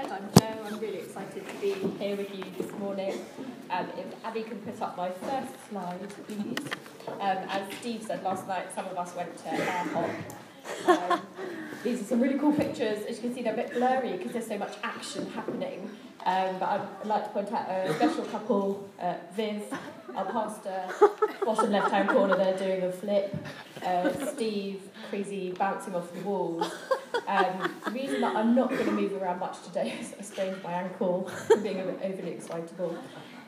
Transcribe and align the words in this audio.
Fred. 0.00 0.12
I'm 0.12 0.30
Jo. 0.38 0.64
I'm 0.66 0.80
really 0.80 0.98
excited 0.98 1.46
to 1.46 1.54
be 1.60 1.72
here 1.98 2.16
with 2.16 2.34
you 2.34 2.44
this 2.56 2.70
morning. 2.78 3.24
Um, 3.70 3.86
if 3.96 4.24
Abby 4.24 4.42
can 4.42 4.58
put 4.58 4.80
up 4.80 4.96
my 4.96 5.10
first 5.10 5.52
slide, 5.68 6.08
please. 6.26 6.58
Um, 7.08 7.38
as 7.48 7.72
Steve 7.80 8.02
said 8.02 8.22
last 8.22 8.46
night, 8.46 8.72
some 8.74 8.86
of 8.86 8.96
us 8.96 9.14
went 9.14 9.36
to 9.38 9.52
Air 9.52 9.84
Hop. 9.92 10.10
Um, 10.86 11.20
these 11.82 12.00
are 12.00 12.04
some 12.04 12.20
really 12.20 12.38
cool 12.38 12.52
pictures. 12.52 13.04
As 13.06 13.16
you 13.16 13.22
can 13.22 13.34
see, 13.34 13.42
they're 13.42 13.54
a 13.54 13.56
bit 13.56 13.72
blurry 13.72 14.16
because 14.16 14.32
there's 14.32 14.46
so 14.46 14.58
much 14.58 14.76
action 14.82 15.30
happening. 15.30 15.90
Um, 16.24 16.58
but 16.58 16.68
I'd 16.68 17.06
like 17.06 17.24
to 17.24 17.30
point 17.30 17.52
out 17.52 17.68
a 17.68 17.94
special 17.94 18.24
couple, 18.24 18.88
uh, 19.00 19.14
Viv, 19.34 19.62
our 20.14 20.24
pastor, 20.26 20.84
bottom 21.44 21.72
left-hand 21.72 22.10
corner 22.10 22.36
there 22.36 22.56
doing 22.56 22.82
a 22.82 22.92
flip, 22.92 23.34
uh, 23.84 24.32
Steve, 24.34 24.82
crazy 25.08 25.52
bouncing 25.52 25.94
off 25.94 26.12
the 26.12 26.20
walls. 26.20 26.70
Um, 27.26 27.74
the 27.84 27.90
reason 27.90 28.20
that 28.20 28.36
I'm 28.36 28.54
not 28.54 28.70
going 28.70 28.84
to 28.84 28.92
move 28.92 29.12
around 29.20 29.40
much 29.40 29.62
today 29.62 29.94
is 30.00 30.14
I 30.18 30.22
sprained 30.22 30.62
my 30.62 30.72
ankle 30.72 31.28
from 31.46 31.62
being 31.62 31.80
a 31.80 31.84
bit 31.84 32.00
overly 32.02 32.32
excitable. 32.32 32.96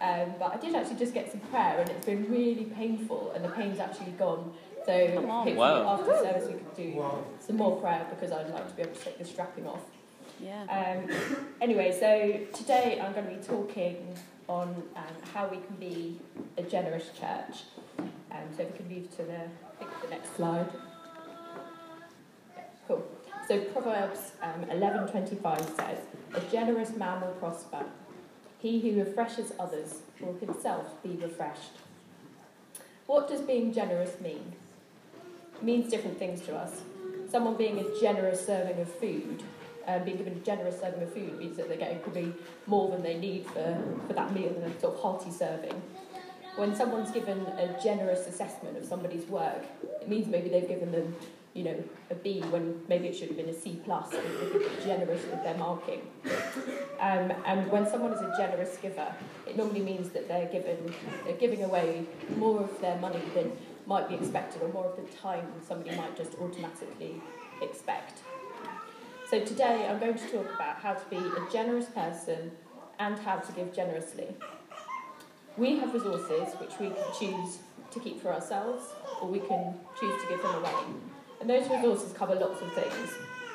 Um, 0.00 0.34
but 0.38 0.52
I 0.52 0.56
did 0.56 0.74
actually 0.74 0.96
just 0.96 1.14
get 1.14 1.30
some 1.30 1.40
prayer 1.42 1.78
and 1.78 1.88
it's 1.90 2.04
been 2.06 2.28
really 2.30 2.64
painful 2.64 3.32
and 3.34 3.44
the 3.44 3.48
pain's 3.50 3.78
actually 3.78 4.12
gone. 4.12 4.52
So 4.84 4.92
hopefully 5.26 5.54
Wow. 5.54 5.94
after 5.94 6.16
service 6.16 6.48
we 6.48 6.54
could 6.54 6.76
do 6.76 7.04
some 7.38 7.56
more 7.56 7.80
prayer 7.80 8.04
because 8.10 8.32
I'd 8.32 8.50
like 8.50 8.68
to 8.68 8.74
be 8.74 8.82
able 8.82 8.94
to 8.94 9.00
take 9.04 9.18
the 9.18 9.24
strapping 9.24 9.66
off. 9.68 9.82
Yeah. 10.40 10.64
Um, 10.64 11.46
anyway, 11.60 11.92
so 11.92 12.40
today 12.58 13.00
I'm 13.00 13.12
going 13.12 13.26
to 13.26 13.32
be 13.36 13.42
talking 13.44 14.12
on 14.48 14.70
um, 14.96 15.04
how 15.32 15.46
we 15.46 15.58
can 15.58 15.76
be 15.76 16.18
a 16.58 16.62
generous 16.64 17.10
church. 17.18 17.62
Um, 18.32 18.42
so 18.56 18.62
if 18.62 18.72
we 18.72 18.78
can 18.78 18.88
move 18.88 19.10
to 19.18 19.22
the, 19.22 19.42
I 19.42 19.74
think 19.78 19.90
the 20.02 20.08
next 20.10 20.34
slide. 20.34 20.68
Yeah, 22.56 22.62
cool. 22.88 23.06
So 23.52 23.60
Proverbs 23.64 24.32
um, 24.40 24.64
11:25 24.70 25.76
says, 25.76 25.98
"A 26.32 26.40
generous 26.50 26.96
man 26.96 27.20
will 27.20 27.34
prosper. 27.34 27.84
He 28.58 28.80
who 28.80 28.98
refreshes 28.98 29.52
others 29.60 30.00
will 30.22 30.32
himself 30.38 30.86
be 31.02 31.10
refreshed." 31.10 31.72
What 33.04 33.28
does 33.28 33.42
being 33.42 33.70
generous 33.70 34.18
mean? 34.22 34.54
It 35.56 35.62
means 35.62 35.90
different 35.90 36.18
things 36.18 36.40
to 36.46 36.56
us. 36.56 36.80
Someone 37.28 37.56
being 37.56 37.78
a 37.78 38.00
generous 38.00 38.46
serving 38.46 38.80
of 38.80 38.90
food 38.90 39.42
um, 39.86 40.02
being 40.04 40.16
given 40.16 40.32
a 40.32 40.36
generous 40.36 40.80
serving 40.80 41.02
of 41.02 41.12
food 41.12 41.38
means 41.38 41.58
that 41.58 41.68
they're 41.68 41.76
getting 41.76 41.98
probably 41.98 42.32
more 42.66 42.88
than 42.90 43.02
they 43.02 43.18
need 43.18 43.44
for, 43.44 43.82
for 44.06 44.14
that 44.14 44.32
meal 44.32 44.54
than 44.54 44.70
a 44.70 44.80
sort 44.80 44.94
of 44.94 45.00
hearty 45.02 45.30
serving. 45.30 45.82
When 46.56 46.74
someone's 46.74 47.10
given 47.10 47.44
a 47.58 47.78
generous 47.82 48.26
assessment 48.26 48.78
of 48.78 48.86
somebody's 48.86 49.26
work, 49.26 49.62
it 50.00 50.08
means 50.08 50.26
maybe 50.26 50.48
they've 50.48 50.68
given 50.68 50.90
them, 50.90 51.16
you 51.54 51.64
know, 51.64 51.84
a 52.10 52.14
B 52.14 52.40
when 52.50 52.80
maybe 52.88 53.08
it 53.08 53.14
should 53.14 53.28
have 53.28 53.36
been 53.36 53.48
a 53.48 53.54
C 53.54 53.80
plus. 53.84 54.10
They're 54.10 54.86
generous 54.86 55.22
with 55.26 55.42
their 55.42 55.56
marking. 55.58 56.00
Um, 57.00 57.32
and 57.46 57.70
when 57.70 57.86
someone 57.88 58.12
is 58.12 58.20
a 58.20 58.34
generous 58.38 58.76
giver, 58.78 59.14
it 59.46 59.56
normally 59.56 59.82
means 59.82 60.10
that 60.10 60.28
they're 60.28 60.46
given, 60.46 60.94
they're 61.24 61.36
giving 61.36 61.64
away 61.64 62.06
more 62.36 62.60
of 62.60 62.80
their 62.80 62.98
money 62.98 63.22
than 63.34 63.52
might 63.86 64.08
be 64.08 64.14
expected, 64.14 64.62
or 64.62 64.68
more 64.68 64.86
of 64.86 64.96
the 64.96 65.16
time 65.16 65.44
than 65.52 65.66
somebody 65.66 65.94
might 65.96 66.16
just 66.16 66.34
automatically 66.38 67.20
expect. 67.60 68.20
So 69.28 69.44
today 69.44 69.86
I'm 69.88 69.98
going 69.98 70.14
to 70.14 70.28
talk 70.28 70.54
about 70.54 70.76
how 70.76 70.94
to 70.94 71.04
be 71.10 71.16
a 71.16 71.52
generous 71.52 71.86
person 71.86 72.52
and 72.98 73.18
how 73.18 73.36
to 73.36 73.52
give 73.52 73.74
generously. 73.74 74.28
We 75.56 75.78
have 75.78 75.92
resources 75.92 76.54
which 76.60 76.78
we 76.78 76.90
can 76.90 77.04
choose 77.18 77.58
to 77.90 78.00
keep 78.00 78.22
for 78.22 78.32
ourselves 78.32 78.84
or 79.20 79.28
we 79.28 79.40
can 79.40 79.74
choose 79.98 80.22
to 80.22 80.28
give 80.28 80.42
them 80.42 80.54
away. 80.54 81.11
And 81.42 81.50
those 81.50 81.68
resources 81.68 82.12
cover 82.12 82.36
lots 82.36 82.62
of 82.62 82.72
things. 82.72 83.10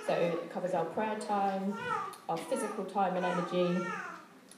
So 0.05 0.13
it 0.13 0.51
covers 0.51 0.73
our 0.73 0.83
prayer 0.83 1.17
time, 1.19 1.73
our 2.27 2.35
physical 2.35 2.83
time 2.83 3.15
and 3.15 3.25
energy, 3.25 3.87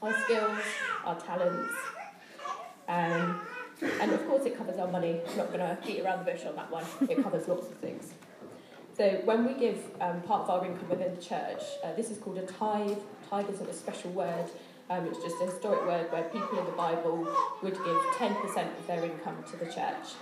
our 0.02 0.20
skills, 0.24 0.58
our 1.06 1.20
talents, 1.20 1.72
um, 2.88 3.40
and 4.02 4.12
of 4.12 4.26
course 4.28 4.46
it 4.48 4.58
covers 4.58 4.80
our 4.80 4.88
money. 4.88 5.22
I'm 5.30 5.38
not 5.38 5.54
going 5.54 5.60
to 5.60 5.78
beat 5.86 6.02
around 6.02 6.26
the 6.26 6.32
bush 6.32 6.44
on 6.44 6.56
that 6.56 6.72
one. 6.72 6.84
It 7.08 7.22
covers 7.22 7.48
lots 7.48 7.68
of 7.68 7.78
things. 7.78 8.14
So 8.98 9.22
when 9.26 9.46
we 9.46 9.54
give 9.54 9.78
um, 10.02 10.22
part 10.24 10.42
of 10.42 10.50
our 10.50 10.66
income 10.66 10.90
within 10.90 11.14
the 11.14 11.22
church, 11.22 11.62
uh, 11.84 11.94
this 11.94 12.10
is 12.10 12.18
called 12.18 12.40
a 12.40 12.48
tithe. 12.48 12.98
Tithe 13.30 13.48
isn't 13.52 13.70
a 13.70 13.74
special 13.74 14.10
word. 14.10 14.46
Um, 14.90 15.06
it's 15.06 15.20
just 15.20 15.36
a 15.40 15.46
historic 15.46 15.86
word 15.86 16.12
where 16.12 16.24
people 16.24 16.58
in 16.58 16.66
the 16.66 16.72
Bible 16.72 17.28
would 17.62 17.76
give 17.76 17.98
10% 18.18 18.80
of 18.80 18.88
their 18.88 19.06
income 19.06 19.44
to 19.52 19.58
the 19.58 19.66
church. 19.66 20.16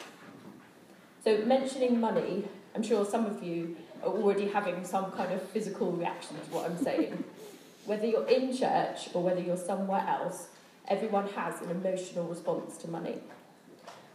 So 1.28 1.40
mentioning 1.40 2.00
money, 2.00 2.46
I'm 2.74 2.82
sure 2.82 3.04
some 3.04 3.26
of 3.26 3.44
you 3.44 3.76
are 4.02 4.08
already 4.08 4.48
having 4.48 4.86
some 4.86 5.12
kind 5.12 5.34
of 5.34 5.42
physical 5.50 5.92
reaction 5.92 6.38
to 6.38 6.56
what 6.56 6.64
I'm 6.64 6.82
saying. 6.82 7.22
whether 7.86 8.06
you're 8.06 8.30
in 8.30 8.56
church 8.56 9.10
or 9.14 9.22
whether 9.22 9.42
you're 9.42 9.58
somewhere 9.58 10.06
else, 10.08 10.48
everyone 10.88 11.28
has 11.32 11.62
an 11.62 11.70
emotional 11.70 12.24
response 12.30 12.78
to 12.78 12.90
money. 12.90 13.18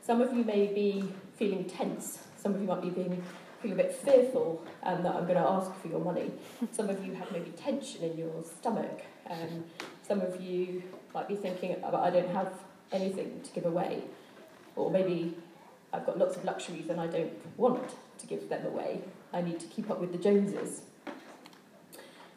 Some 0.03 0.23
of 0.23 0.33
you 0.33 0.43
may 0.43 0.69
be 0.69 1.13
feeling 1.37 1.67
tense. 1.67 2.21
Some 2.39 2.55
of 2.55 2.63
you 2.63 2.67
might 2.67 2.81
be 2.81 2.89
being 2.89 3.23
feel 3.61 3.73
a 3.73 3.75
bit 3.75 3.95
fearful 3.95 4.65
um, 4.83 5.03
that 5.03 5.15
I'm 5.15 5.25
going 5.25 5.37
to 5.37 5.47
ask 5.47 5.71
for 5.83 5.89
your 5.89 6.01
money. 6.01 6.31
Some 6.71 6.89
of 6.89 7.05
you 7.05 7.13
have 7.13 7.31
maybe 7.31 7.51
tension 7.51 8.05
in 8.05 8.17
your 8.17 8.43
stomach. 8.43 9.03
Um, 9.29 9.65
some 10.03 10.23
of 10.23 10.41
you 10.41 10.83
might 11.13 11.29
be 11.29 11.37
thinking, 11.37 11.77
"Oh, 11.85 11.95
I 11.95 12.09
don't 12.09 12.31
have 12.31 12.55
anything 12.91 13.43
to 13.43 13.51
give 13.53 13.67
away. 13.67 14.05
Or 14.77 14.91
maybe 14.91 15.37
I've 15.93 16.07
got 16.07 16.19
lots 16.19 16.37
of 16.37 16.45
luxuries 16.45 16.89
and 16.89 17.01
I 17.01 17.07
don't 17.07 17.33
want 17.59 17.95
to 18.19 18.27
give 18.27 18.49
them 18.49 18.67
away. 18.67 19.03
I 19.33 19.43
need 19.43 19.61
to 19.61 19.67
keep 19.67 19.91
up 19.91 20.01
with 20.01 20.13
the 20.13 20.19
Joneses. 20.19 20.83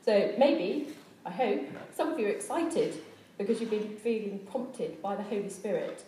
So 0.04 0.34
maybe, 0.38 0.90
I 1.26 1.32
hope, 1.32 1.62
some 1.96 2.12
of 2.12 2.20
you 2.20 2.28
are 2.28 2.30
excited 2.30 3.02
because 3.38 3.60
you've 3.60 3.72
been 3.72 3.98
feeling 3.98 4.40
prompted 4.52 5.02
by 5.02 5.16
the 5.16 5.24
Holy 5.24 5.50
Spirit 5.50 6.04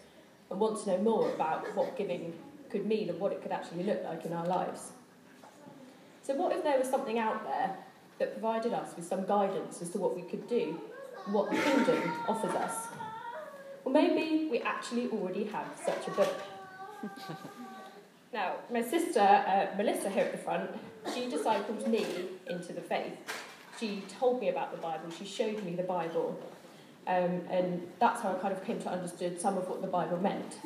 and 0.49 0.59
want 0.59 0.83
to 0.83 0.91
know 0.91 0.97
more 0.99 1.31
about 1.31 1.75
what 1.75 1.97
giving 1.97 2.33
could 2.69 2.85
mean 2.85 3.09
and 3.09 3.19
what 3.19 3.31
it 3.31 3.41
could 3.41 3.51
actually 3.51 3.83
look 3.83 4.03
like 4.03 4.25
in 4.25 4.33
our 4.33 4.45
lives. 4.45 4.91
So, 6.21 6.35
what 6.35 6.51
if 6.51 6.63
there 6.63 6.77
was 6.77 6.89
something 6.89 7.17
out 7.19 7.43
there 7.45 7.75
that 8.19 8.33
provided 8.33 8.73
us 8.73 8.95
with 8.95 9.05
some 9.05 9.25
guidance 9.25 9.81
as 9.81 9.89
to 9.91 9.97
what 9.97 10.15
we 10.15 10.21
could 10.23 10.47
do, 10.47 10.79
what 11.27 11.49
the 11.49 11.57
kingdom 11.57 12.11
offers 12.27 12.53
us? 12.55 12.87
Well, 13.83 13.93
maybe 13.93 14.49
we 14.49 14.59
actually 14.59 15.07
already 15.09 15.45
have 15.45 15.67
such 15.83 16.07
a 16.07 16.11
book. 16.11 16.33
now, 18.33 18.55
my 18.71 18.81
sister 18.81 19.19
uh, 19.19 19.75
Melissa 19.77 20.09
here 20.09 20.25
at 20.25 20.31
the 20.31 20.37
front, 20.37 20.69
she 21.13 21.29
discipled 21.29 21.87
me 21.87 22.05
into 22.47 22.73
the 22.73 22.81
faith. 22.81 23.17
She 23.79 24.03
told 24.19 24.41
me 24.41 24.49
about 24.49 24.71
the 24.71 24.77
Bible, 24.77 25.09
she 25.17 25.25
showed 25.25 25.63
me 25.63 25.75
the 25.75 25.83
Bible, 25.83 26.39
um, 27.05 27.41
and 27.49 27.87
that's 27.99 28.21
how 28.21 28.31
I 28.31 28.39
kind 28.39 28.53
of 28.53 28.63
came 28.65 28.79
to 28.81 28.89
understand 28.89 29.39
some 29.39 29.57
of 29.57 29.69
what 29.69 29.81
the 29.81 29.87
Bible 29.87 30.17
meant. 30.17 30.57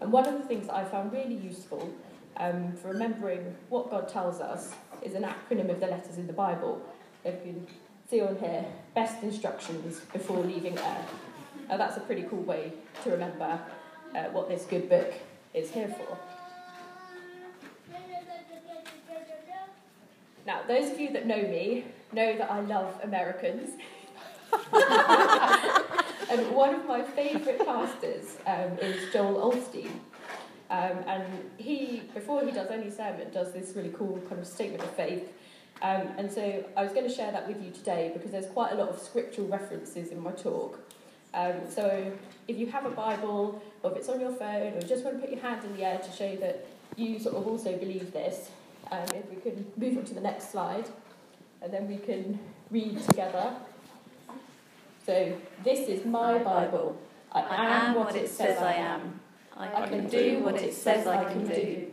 And 0.00 0.12
one 0.12 0.26
of 0.26 0.34
the 0.34 0.46
things 0.46 0.66
that 0.66 0.76
I 0.76 0.84
found 0.84 1.12
really 1.12 1.34
useful 1.34 1.92
um, 2.36 2.72
for 2.74 2.88
remembering 2.88 3.56
what 3.68 3.90
God 3.90 4.08
tells 4.08 4.40
us 4.40 4.72
is 5.02 5.14
an 5.14 5.24
acronym 5.24 5.70
of 5.70 5.80
the 5.80 5.86
letters 5.86 6.18
in 6.18 6.26
the 6.26 6.32
Bible. 6.32 6.80
If 7.24 7.34
you 7.46 7.52
can 7.52 7.66
see 8.08 8.20
on 8.20 8.36
here, 8.38 8.64
best 8.94 9.22
instructions 9.22 10.00
before 10.12 10.38
leaving 10.38 10.78
Earth. 10.78 11.14
Now 11.68 11.76
that's 11.78 11.96
a 11.96 12.00
pretty 12.00 12.22
cool 12.22 12.42
way 12.42 12.72
to 13.02 13.10
remember 13.10 13.58
uh, 14.14 14.24
what 14.24 14.48
this 14.48 14.64
good 14.64 14.88
book 14.88 15.12
is 15.58 15.70
here 15.70 15.88
for. 15.88 16.18
Now, 20.46 20.62
those 20.66 20.90
of 20.90 20.98
you 20.98 21.12
that 21.12 21.26
know 21.26 21.42
me 21.42 21.84
know 22.12 22.36
that 22.38 22.50
I 22.50 22.60
love 22.60 22.98
Americans. 23.02 23.70
and 26.30 26.50
one 26.52 26.74
of 26.74 26.86
my 26.86 27.02
favourite 27.02 27.64
pastors 27.66 28.38
um, 28.46 28.78
is 28.80 29.12
Joel 29.12 29.52
Osteen. 29.52 29.90
Um, 30.70 30.98
and 31.06 31.50
he, 31.58 32.02
before 32.14 32.44
he 32.44 32.50
does 32.50 32.70
any 32.70 32.90
sermon, 32.90 33.30
does 33.30 33.52
this 33.52 33.74
really 33.76 33.90
cool 33.90 34.18
kind 34.28 34.40
of 34.40 34.46
statement 34.46 34.82
of 34.82 34.90
faith. 34.92 35.32
Um, 35.82 36.08
and 36.16 36.32
so 36.32 36.64
I 36.76 36.82
was 36.82 36.92
going 36.92 37.06
to 37.06 37.14
share 37.14 37.30
that 37.30 37.46
with 37.46 37.62
you 37.62 37.70
today 37.70 38.10
because 38.14 38.30
there's 38.30 38.46
quite 38.46 38.72
a 38.72 38.74
lot 38.74 38.88
of 38.88 38.98
scriptural 38.98 39.48
references 39.48 40.08
in 40.08 40.20
my 40.20 40.32
talk. 40.32 40.80
Um, 41.38 41.70
so 41.72 42.12
if 42.48 42.58
you 42.58 42.66
have 42.66 42.84
a 42.84 42.90
Bible, 42.90 43.62
or 43.82 43.92
if 43.92 43.98
it's 43.98 44.08
on 44.08 44.20
your 44.20 44.32
phone, 44.32 44.72
or 44.74 44.80
just 44.82 45.04
want 45.04 45.16
to 45.16 45.20
put 45.20 45.30
your 45.30 45.40
hand 45.40 45.64
in 45.64 45.76
the 45.76 45.84
air 45.84 45.98
to 45.98 46.10
show 46.10 46.34
that 46.36 46.66
you 46.96 47.20
sort 47.20 47.36
of 47.36 47.46
also 47.46 47.76
believe 47.76 48.12
this, 48.12 48.50
um, 48.90 49.04
if 49.14 49.30
we 49.30 49.36
can 49.36 49.64
move 49.76 49.98
on 49.98 50.04
to 50.06 50.14
the 50.14 50.20
next 50.20 50.50
slide, 50.50 50.88
and 51.62 51.72
then 51.72 51.86
we 51.86 51.98
can 51.98 52.40
read 52.72 53.00
together. 53.04 53.54
So 55.06 55.38
this 55.62 55.88
is 55.88 56.04
my 56.04 56.38
Bible. 56.38 57.00
I 57.30 57.66
am 57.66 57.94
what 57.94 58.16
it 58.16 58.28
says 58.28 58.58
I 58.58 58.72
am. 58.72 59.20
I 59.56 59.86
can 59.86 60.08
do 60.08 60.40
what 60.40 60.56
it 60.60 60.74
says 60.74 61.06
I 61.06 61.24
can 61.24 61.46
do. 61.46 61.86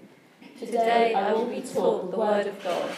Today 0.58 1.14
I 1.14 1.34
will 1.34 1.46
be 1.46 1.62
taught 1.62 2.10
the 2.10 2.18
word 2.18 2.48
of 2.48 2.64
God. 2.64 2.90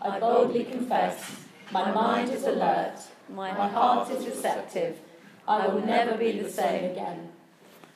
I 0.00 0.20
boldly 0.20 0.64
confess, 0.64 1.42
my 1.70 1.90
mind 1.90 2.30
is 2.30 2.44
alert, 2.44 2.98
my 3.28 3.50
heart 3.50 4.10
is 4.10 4.24
receptive. 4.24 4.96
I 5.48 5.68
will 5.68 5.84
never 5.84 6.16
be 6.16 6.40
the 6.40 6.50
same 6.50 6.90
again. 6.90 7.28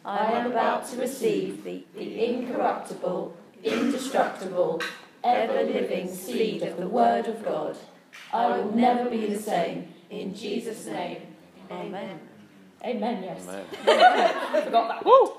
I 0.05 0.33
am 0.33 0.51
about 0.51 0.89
to 0.91 0.97
receive 0.99 1.65
the, 1.65 1.85
the 1.95 2.25
incorruptible, 2.25 3.37
indestructible, 3.63 4.81
ever 5.23 5.63
living 5.65 6.13
seed 6.13 6.63
of 6.63 6.79
the 6.79 6.89
Word 6.89 7.27
of 7.27 7.45
God, 7.45 7.77
I 8.33 8.59
will 8.59 8.75
never 8.75 9.11
be 9.11 9.27
the 9.27 9.39
same. 9.39 9.93
In 10.09 10.35
Jesus' 10.35 10.87
name. 10.87 11.23
Amen. 11.71 12.21
Amen, 12.85 13.23
yes. 13.23 13.47
Amen. 13.47 14.65
Forgot 14.65 14.89
that. 14.89 15.05
Woo! 15.05 15.33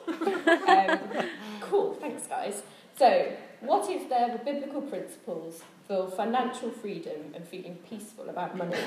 um, 0.67 1.27
cool, 1.59 1.93
thanks, 1.95 2.27
guys. 2.27 2.61
So, 2.97 3.33
what 3.61 3.89
if 3.89 4.07
there 4.09 4.29
were 4.29 4.37
biblical 4.37 4.81
principles 4.81 5.61
for 5.87 6.09
financial 6.11 6.69
freedom 6.69 7.33
and 7.33 7.45
feeling 7.47 7.79
peaceful 7.89 8.29
about 8.29 8.55
money? 8.55 8.77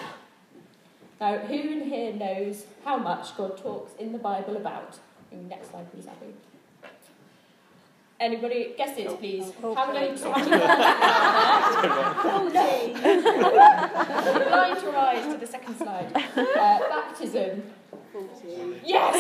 Now, 1.21 1.39
who 1.39 1.55
in 1.55 1.83
here 1.89 2.13
knows 2.13 2.67
how 2.85 2.99
much 2.99 3.37
God 3.37 3.57
talks 3.57 3.93
in 3.99 4.13
the 4.13 4.19
Bible 4.19 4.57
about? 4.57 4.99
Next 5.31 5.71
slide, 5.71 5.91
please, 5.93 6.07
Abby. 6.07 6.35
Anybody 8.21 8.75
guess 8.77 8.97
it, 8.97 9.09
please? 9.19 9.53
How 9.61 9.93
many? 9.93 10.17
How 10.19 10.33
many? 10.33 10.63
oh 12.25 12.51
no! 12.55 14.49
Blind 14.49 14.83
your 14.83 14.97
eyes 14.97 15.33
to 15.33 15.39
the 15.39 15.47
second 15.47 15.77
slide. 15.77 16.13
Uh, 16.15 16.79
baptism. 16.89 17.63
Yes! 18.85 19.17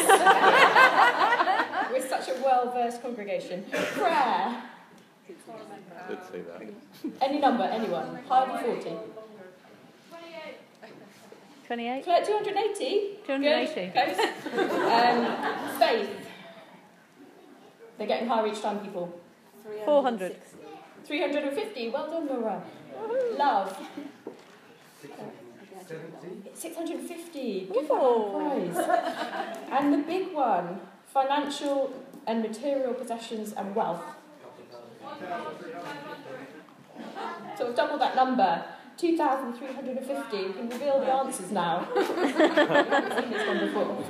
We're 1.92 2.08
such 2.08 2.28
a 2.28 2.34
well 2.42 2.70
versed 2.72 3.02
congregation. 3.02 3.64
Prayer. 3.70 4.62
Did 5.26 6.18
say 6.30 6.42
that. 6.42 6.62
Any 7.20 7.40
number, 7.40 7.64
anyone. 7.64 8.20
Higher 8.28 8.46
than 8.46 8.76
40. 8.82 8.90
28? 11.66 12.04
280? 12.04 13.18
280. 13.26 13.74
Good. 13.74 13.92
Close. 13.92 14.18
Um, 14.84 15.78
faith. 15.78 16.10
They're 17.96 18.06
getting 18.06 18.28
higher 18.28 18.46
each 18.46 18.60
time, 18.60 18.80
people. 18.80 19.20
400. 19.84 20.36
350. 21.04 21.90
Well 21.90 22.10
done, 22.10 22.26
Laura. 22.26 22.62
Love. 23.38 23.78
650. 26.54 27.70
Give 27.72 27.88
that 27.88 27.94
a 27.94 28.30
prize. 28.30 29.68
and 29.70 29.92
the 29.94 29.98
big 29.98 30.32
one 30.32 30.80
financial 31.12 31.92
and 32.26 32.42
material 32.42 32.94
possessions 32.94 33.52
and 33.52 33.74
wealth. 33.74 34.02
So 37.56 37.66
we've 37.66 37.76
doubled 37.76 38.00
that 38.00 38.16
number. 38.16 38.64
2,350. 38.96 40.36
We 40.36 40.52
can 40.52 40.68
reveal 40.68 41.00
the 41.00 41.12
answers 41.12 41.50
now. 41.50 41.88
seen 41.94 43.30
this 43.30 43.74
one 43.76 44.04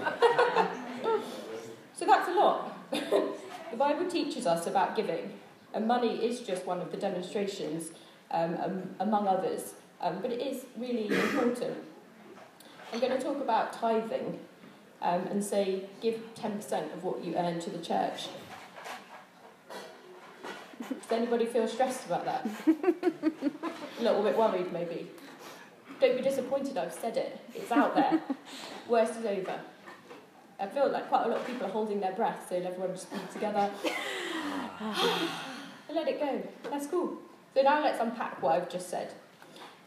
so 1.94 2.04
that's 2.06 2.28
a 2.28 2.32
lot. 2.32 2.90
the 2.90 3.76
Bible 3.76 4.06
teaches 4.10 4.46
us 4.46 4.66
about 4.66 4.96
giving, 4.96 5.32
and 5.72 5.86
money 5.86 6.24
is 6.24 6.40
just 6.40 6.66
one 6.66 6.80
of 6.80 6.90
the 6.90 6.96
demonstrations, 6.96 7.92
um, 8.30 8.56
um, 8.62 8.82
among 9.00 9.26
others, 9.28 9.74
um, 10.00 10.18
but 10.20 10.30
it 10.32 10.40
is 10.40 10.66
really 10.76 11.06
important. 11.06 11.78
I'm 12.92 13.00
going 13.00 13.12
to 13.12 13.22
talk 13.22 13.40
about 13.40 13.72
tithing 13.72 14.38
um, 15.02 15.26
and 15.28 15.42
say 15.44 15.84
give 16.00 16.20
10% 16.34 16.94
of 16.94 17.04
what 17.04 17.24
you 17.24 17.34
earn 17.36 17.60
to 17.60 17.70
the 17.70 17.78
church. 17.78 18.28
Does 20.78 21.12
anybody 21.12 21.46
feel 21.46 21.66
stressed 21.68 22.06
about 22.06 22.24
that? 22.24 22.48
A 22.66 24.02
little 24.02 24.22
bit 24.22 24.36
worried, 24.36 24.72
maybe. 24.72 25.10
Don't 26.00 26.16
be 26.16 26.22
disappointed, 26.22 26.76
I've 26.76 26.92
said 26.92 27.16
it. 27.16 27.40
It's 27.54 27.70
out 27.70 27.94
there. 27.94 28.20
Worst 28.88 29.16
is 29.16 29.24
over. 29.26 29.60
I 30.58 30.66
feel 30.66 30.90
like 30.90 31.08
quite 31.08 31.26
a 31.26 31.28
lot 31.28 31.40
of 31.40 31.46
people 31.46 31.66
are 31.66 31.70
holding 31.70 32.00
their 32.00 32.12
breath, 32.12 32.46
so 32.48 32.56
everyone 32.56 32.92
just 32.92 33.10
be 33.12 33.18
together. 33.32 33.70
and 34.80 35.94
let 35.94 36.08
it 36.08 36.20
go. 36.20 36.42
That's 36.70 36.86
cool. 36.86 37.18
So 37.54 37.62
now 37.62 37.82
let's 37.82 38.00
unpack 38.00 38.42
what 38.42 38.54
I've 38.54 38.68
just 38.68 38.90
said. 38.90 39.14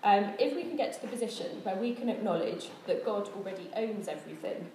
Um, 0.03 0.33
if 0.39 0.55
we 0.55 0.63
can 0.63 0.77
get 0.77 0.93
to 0.93 1.01
the 1.01 1.07
position 1.07 1.47
where 1.63 1.75
we 1.75 1.93
can 1.93 2.07
acknowledge 2.07 2.69
that 2.85 3.03
God 3.03 3.29
already 3.35 3.69
owns 3.75 4.07
everything, 4.07 4.69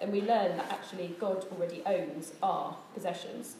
then 0.00 0.12
we 0.12 0.20
learn 0.20 0.56
that 0.56 0.70
actually 0.70 1.16
God 1.20 1.44
already 1.52 1.82
owns 1.84 2.32
our 2.42 2.76
possessions. 2.94 3.56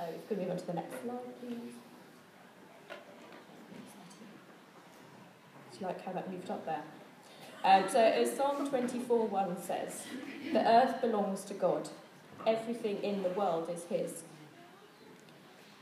So, 0.00 0.06
can 0.28 0.38
we 0.38 0.44
move 0.44 0.52
on 0.52 0.56
to 0.58 0.66
the 0.66 0.72
next 0.72 1.02
slide, 1.02 1.40
please? 1.40 1.74
Do 5.72 5.78
you 5.78 5.86
like 5.86 6.02
how 6.02 6.12
that 6.12 6.30
moved 6.30 6.50
up 6.50 6.64
there? 6.64 6.82
Um, 7.64 7.86
so, 7.86 8.00
as 8.00 8.34
Psalm 8.34 8.66
24 8.66 9.26
1 9.26 9.62
says, 9.62 10.04
the 10.52 10.66
earth 10.66 11.02
belongs 11.02 11.44
to 11.44 11.54
God, 11.54 11.90
everything 12.46 13.02
in 13.02 13.22
the 13.22 13.28
world 13.30 13.68
is 13.68 13.84
His. 13.84 14.22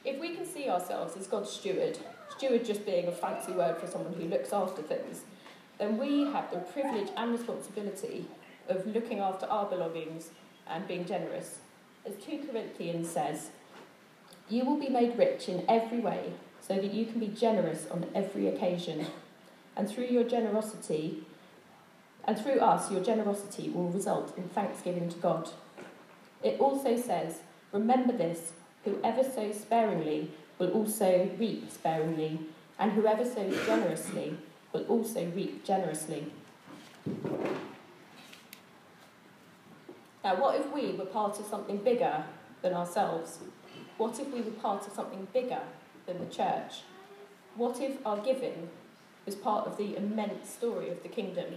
If 0.04 0.18
we 0.18 0.34
can 0.34 0.44
see 0.44 0.68
ourselves 0.68 1.16
as 1.16 1.28
God's 1.28 1.50
steward, 1.50 1.98
steward 2.36 2.64
just 2.64 2.84
being 2.84 3.06
a 3.06 3.12
fancy 3.12 3.52
word 3.52 3.76
for 3.78 3.86
someone 3.86 4.14
who 4.14 4.24
looks 4.24 4.52
after 4.52 4.82
things, 4.82 5.20
then 5.78 5.96
we 5.96 6.24
have 6.32 6.50
the 6.50 6.58
privilege 6.58 7.10
and 7.16 7.30
responsibility 7.30 8.26
of 8.68 8.84
looking 8.84 9.20
after 9.20 9.46
our 9.46 9.66
belongings 9.66 10.30
and 10.66 10.88
being 10.88 11.04
generous. 11.04 11.60
As 12.04 12.14
2 12.24 12.48
Corinthians 12.50 13.08
says, 13.08 13.50
you 14.48 14.64
will 14.64 14.78
be 14.78 14.88
made 14.88 15.18
rich 15.18 15.48
in 15.48 15.64
every 15.68 16.00
way 16.00 16.32
so 16.60 16.74
that 16.74 16.92
you 16.92 17.06
can 17.06 17.20
be 17.20 17.28
generous 17.28 17.86
on 17.90 18.06
every 18.14 18.46
occasion. 18.46 19.06
And 19.76 19.88
through 19.88 20.06
your 20.06 20.24
generosity, 20.24 21.24
and 22.24 22.38
through 22.38 22.60
us, 22.60 22.90
your 22.90 23.02
generosity 23.02 23.70
will 23.70 23.88
result 23.88 24.36
in 24.36 24.48
thanksgiving 24.48 25.08
to 25.08 25.16
God. 25.18 25.50
It 26.42 26.60
also 26.60 26.96
says, 26.96 27.40
Remember 27.72 28.12
this 28.12 28.52
whoever 28.84 29.22
sows 29.22 29.60
sparingly 29.60 30.30
will 30.58 30.70
also 30.70 31.30
reap 31.38 31.70
sparingly, 31.70 32.40
and 32.78 32.92
whoever 32.92 33.24
sows 33.24 33.54
generously 33.66 34.36
will 34.72 34.84
also 34.84 35.26
reap 35.34 35.64
generously. 35.64 36.32
Now, 40.24 40.40
what 40.40 40.60
if 40.60 40.70
we 40.72 40.92
were 40.92 41.06
part 41.06 41.38
of 41.38 41.46
something 41.46 41.78
bigger 41.78 42.24
than 42.62 42.74
ourselves? 42.74 43.38
What 43.98 44.20
if 44.20 44.32
we 44.32 44.40
were 44.40 44.52
part 44.52 44.86
of 44.86 44.92
something 44.92 45.26
bigger 45.32 45.60
than 46.06 46.20
the 46.20 46.32
church? 46.32 46.82
What 47.56 47.80
if 47.80 48.06
our 48.06 48.18
giving 48.18 48.70
was 49.26 49.34
part 49.34 49.66
of 49.66 49.76
the 49.76 49.96
immense 49.96 50.48
story 50.48 50.88
of 50.88 51.02
the 51.02 51.08
kingdom? 51.08 51.56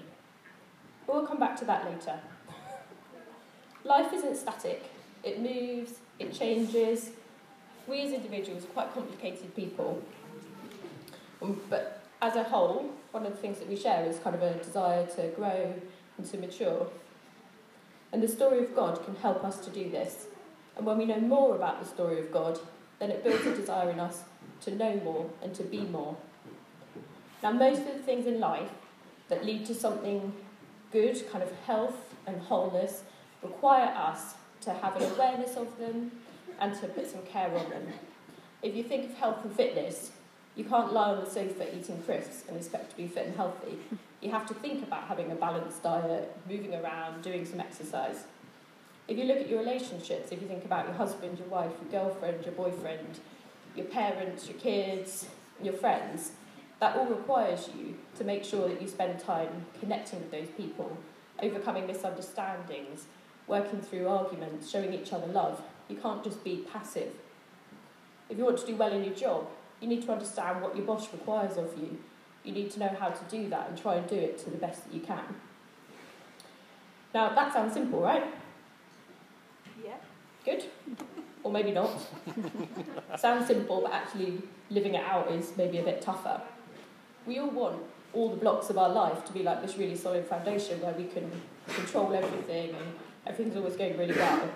But 1.05 1.15
we'll 1.15 1.27
come 1.27 1.39
back 1.39 1.55
to 1.59 1.65
that 1.65 1.85
later. 1.85 2.19
Life 3.83 4.11
isn't 4.11 4.35
static, 4.35 4.89
it 5.23 5.39
moves, 5.39 5.99
it 6.17 6.33
changes. 6.33 7.11
We 7.87 8.01
as 8.01 8.13
individuals 8.13 8.63
are 8.63 8.67
quite 8.67 8.93
complicated 8.93 9.55
people. 9.55 10.01
Um, 11.43 11.61
but 11.69 12.01
as 12.23 12.35
a 12.35 12.43
whole, 12.43 12.91
one 13.11 13.25
of 13.25 13.33
the 13.33 13.37
things 13.37 13.59
that 13.59 13.67
we 13.67 13.75
share 13.75 14.03
is 14.05 14.17
kind 14.19 14.35
of 14.35 14.41
a 14.41 14.55
desire 14.55 15.05
to 15.05 15.27
grow 15.29 15.75
and 16.17 16.31
to 16.31 16.37
mature. 16.37 16.87
And 18.11 18.21
the 18.21 18.27
story 18.27 18.63
of 18.63 18.75
God 18.75 19.03
can 19.05 19.15
help 19.15 19.43
us 19.43 19.59
to 19.65 19.69
do 19.69 19.89
this. 19.89 20.25
And 20.81 20.87
when 20.87 20.97
we 20.97 21.05
know 21.05 21.19
more 21.19 21.55
about 21.55 21.79
the 21.79 21.87
story 21.87 22.19
of 22.19 22.31
God, 22.31 22.57
then 22.97 23.11
it 23.11 23.23
builds 23.23 23.45
a 23.45 23.55
desire 23.55 23.91
in 23.91 23.99
us 23.99 24.23
to 24.61 24.73
know 24.73 24.95
more 25.03 25.29
and 25.43 25.53
to 25.53 25.61
be 25.61 25.81
more. 25.81 26.17
Now, 27.43 27.51
most 27.51 27.81
of 27.81 27.93
the 27.93 27.99
things 27.99 28.25
in 28.25 28.39
life 28.39 28.71
that 29.29 29.45
lead 29.45 29.67
to 29.67 29.75
something 29.75 30.33
good, 30.91 31.23
kind 31.31 31.43
of 31.43 31.51
health 31.67 32.15
and 32.25 32.41
wholeness, 32.41 33.03
require 33.43 33.93
us 33.95 34.33
to 34.61 34.73
have 34.73 34.99
an 34.99 35.03
awareness 35.11 35.55
of 35.55 35.77
them 35.77 36.13
and 36.59 36.73
to 36.81 36.87
put 36.87 37.07
some 37.07 37.21
care 37.31 37.55
on 37.55 37.69
them. 37.69 37.93
If 38.63 38.75
you 38.75 38.81
think 38.81 39.11
of 39.11 39.17
health 39.17 39.45
and 39.45 39.55
fitness, 39.55 40.09
you 40.55 40.63
can't 40.63 40.91
lie 40.91 41.11
on 41.11 41.23
the 41.23 41.29
sofa 41.29 41.77
eating 41.77 42.01
crisps 42.01 42.45
and 42.47 42.57
expect 42.57 42.89
to 42.89 42.97
be 42.97 43.05
fit 43.05 43.27
and 43.27 43.35
healthy. 43.35 43.77
You 44.19 44.31
have 44.31 44.47
to 44.47 44.55
think 44.55 44.81
about 44.81 45.03
having 45.03 45.31
a 45.31 45.35
balanced 45.35 45.83
diet, 45.83 46.35
moving 46.49 46.73
around, 46.73 47.21
doing 47.21 47.45
some 47.45 47.59
exercise. 47.59 48.23
If 49.07 49.17
you 49.17 49.25
look 49.25 49.37
at 49.37 49.49
your 49.49 49.59
relationships, 49.59 50.31
if 50.31 50.41
you 50.41 50.47
think 50.47 50.63
about 50.63 50.85
your 50.85 50.95
husband, 50.95 51.37
your 51.37 51.47
wife, 51.47 51.71
your 51.81 52.03
girlfriend, 52.03 52.45
your 52.45 52.53
boyfriend, 52.53 53.19
your 53.75 53.87
parents, 53.87 54.47
your 54.47 54.57
kids, 54.57 55.27
your 55.61 55.73
friends, 55.73 56.31
that 56.79 56.95
all 56.95 57.05
requires 57.05 57.69
you 57.77 57.95
to 58.17 58.23
make 58.23 58.43
sure 58.43 58.67
that 58.67 58.81
you 58.81 58.87
spend 58.87 59.19
time 59.19 59.65
connecting 59.79 60.19
with 60.19 60.31
those 60.31 60.47
people, 60.57 60.97
overcoming 61.41 61.87
misunderstandings, 61.87 63.05
working 63.47 63.81
through 63.81 64.07
arguments, 64.07 64.69
showing 64.69 64.93
each 64.93 65.13
other 65.13 65.27
love. 65.27 65.61
You 65.89 65.97
can't 65.97 66.23
just 66.23 66.43
be 66.43 66.65
passive. 66.71 67.13
If 68.29 68.37
you 68.37 68.45
want 68.45 68.57
to 68.59 68.65
do 68.65 68.75
well 68.75 68.93
in 68.93 69.03
your 69.03 69.13
job, 69.13 69.47
you 69.81 69.87
need 69.87 70.03
to 70.03 70.11
understand 70.11 70.61
what 70.61 70.75
your 70.75 70.85
boss 70.85 71.11
requires 71.11 71.57
of 71.57 71.77
you. 71.77 71.99
You 72.43 72.53
need 72.53 72.71
to 72.71 72.79
know 72.79 72.95
how 72.99 73.09
to 73.09 73.23
do 73.29 73.49
that 73.49 73.69
and 73.69 73.77
try 73.79 73.95
and 73.95 74.07
do 74.07 74.15
it 74.15 74.37
to 74.39 74.49
the 74.49 74.57
best 74.57 74.85
that 74.85 74.93
you 74.93 75.01
can. 75.01 75.23
Now, 77.13 77.35
that 77.35 77.53
sounds 77.53 77.73
simple, 77.73 78.01
right? 78.01 78.23
Yeah. 79.83 79.97
Good? 80.45 80.65
Or 81.43 81.51
maybe 81.51 81.71
not. 81.71 81.91
sounds 83.17 83.47
simple, 83.47 83.81
but 83.81 83.93
actually 83.93 84.41
living 84.69 84.95
it 84.95 85.03
out 85.03 85.31
is 85.31 85.53
maybe 85.57 85.77
a 85.79 85.83
bit 85.83 86.01
tougher. 86.01 86.41
We 87.25 87.39
all 87.39 87.49
want 87.49 87.81
all 88.13 88.29
the 88.29 88.37
blocks 88.37 88.69
of 88.69 88.77
our 88.77 88.89
life 88.89 89.23
to 89.25 89.33
be 89.33 89.43
like 89.43 89.61
this 89.61 89.77
really 89.77 89.95
solid 89.95 90.25
foundation 90.25 90.81
where 90.81 90.93
we 90.93 91.05
can 91.05 91.29
control 91.67 92.13
everything 92.13 92.69
and 92.69 92.93
everything's 93.25 93.55
always 93.55 93.75
going 93.75 93.97
really 93.97 94.15
well. 94.15 94.49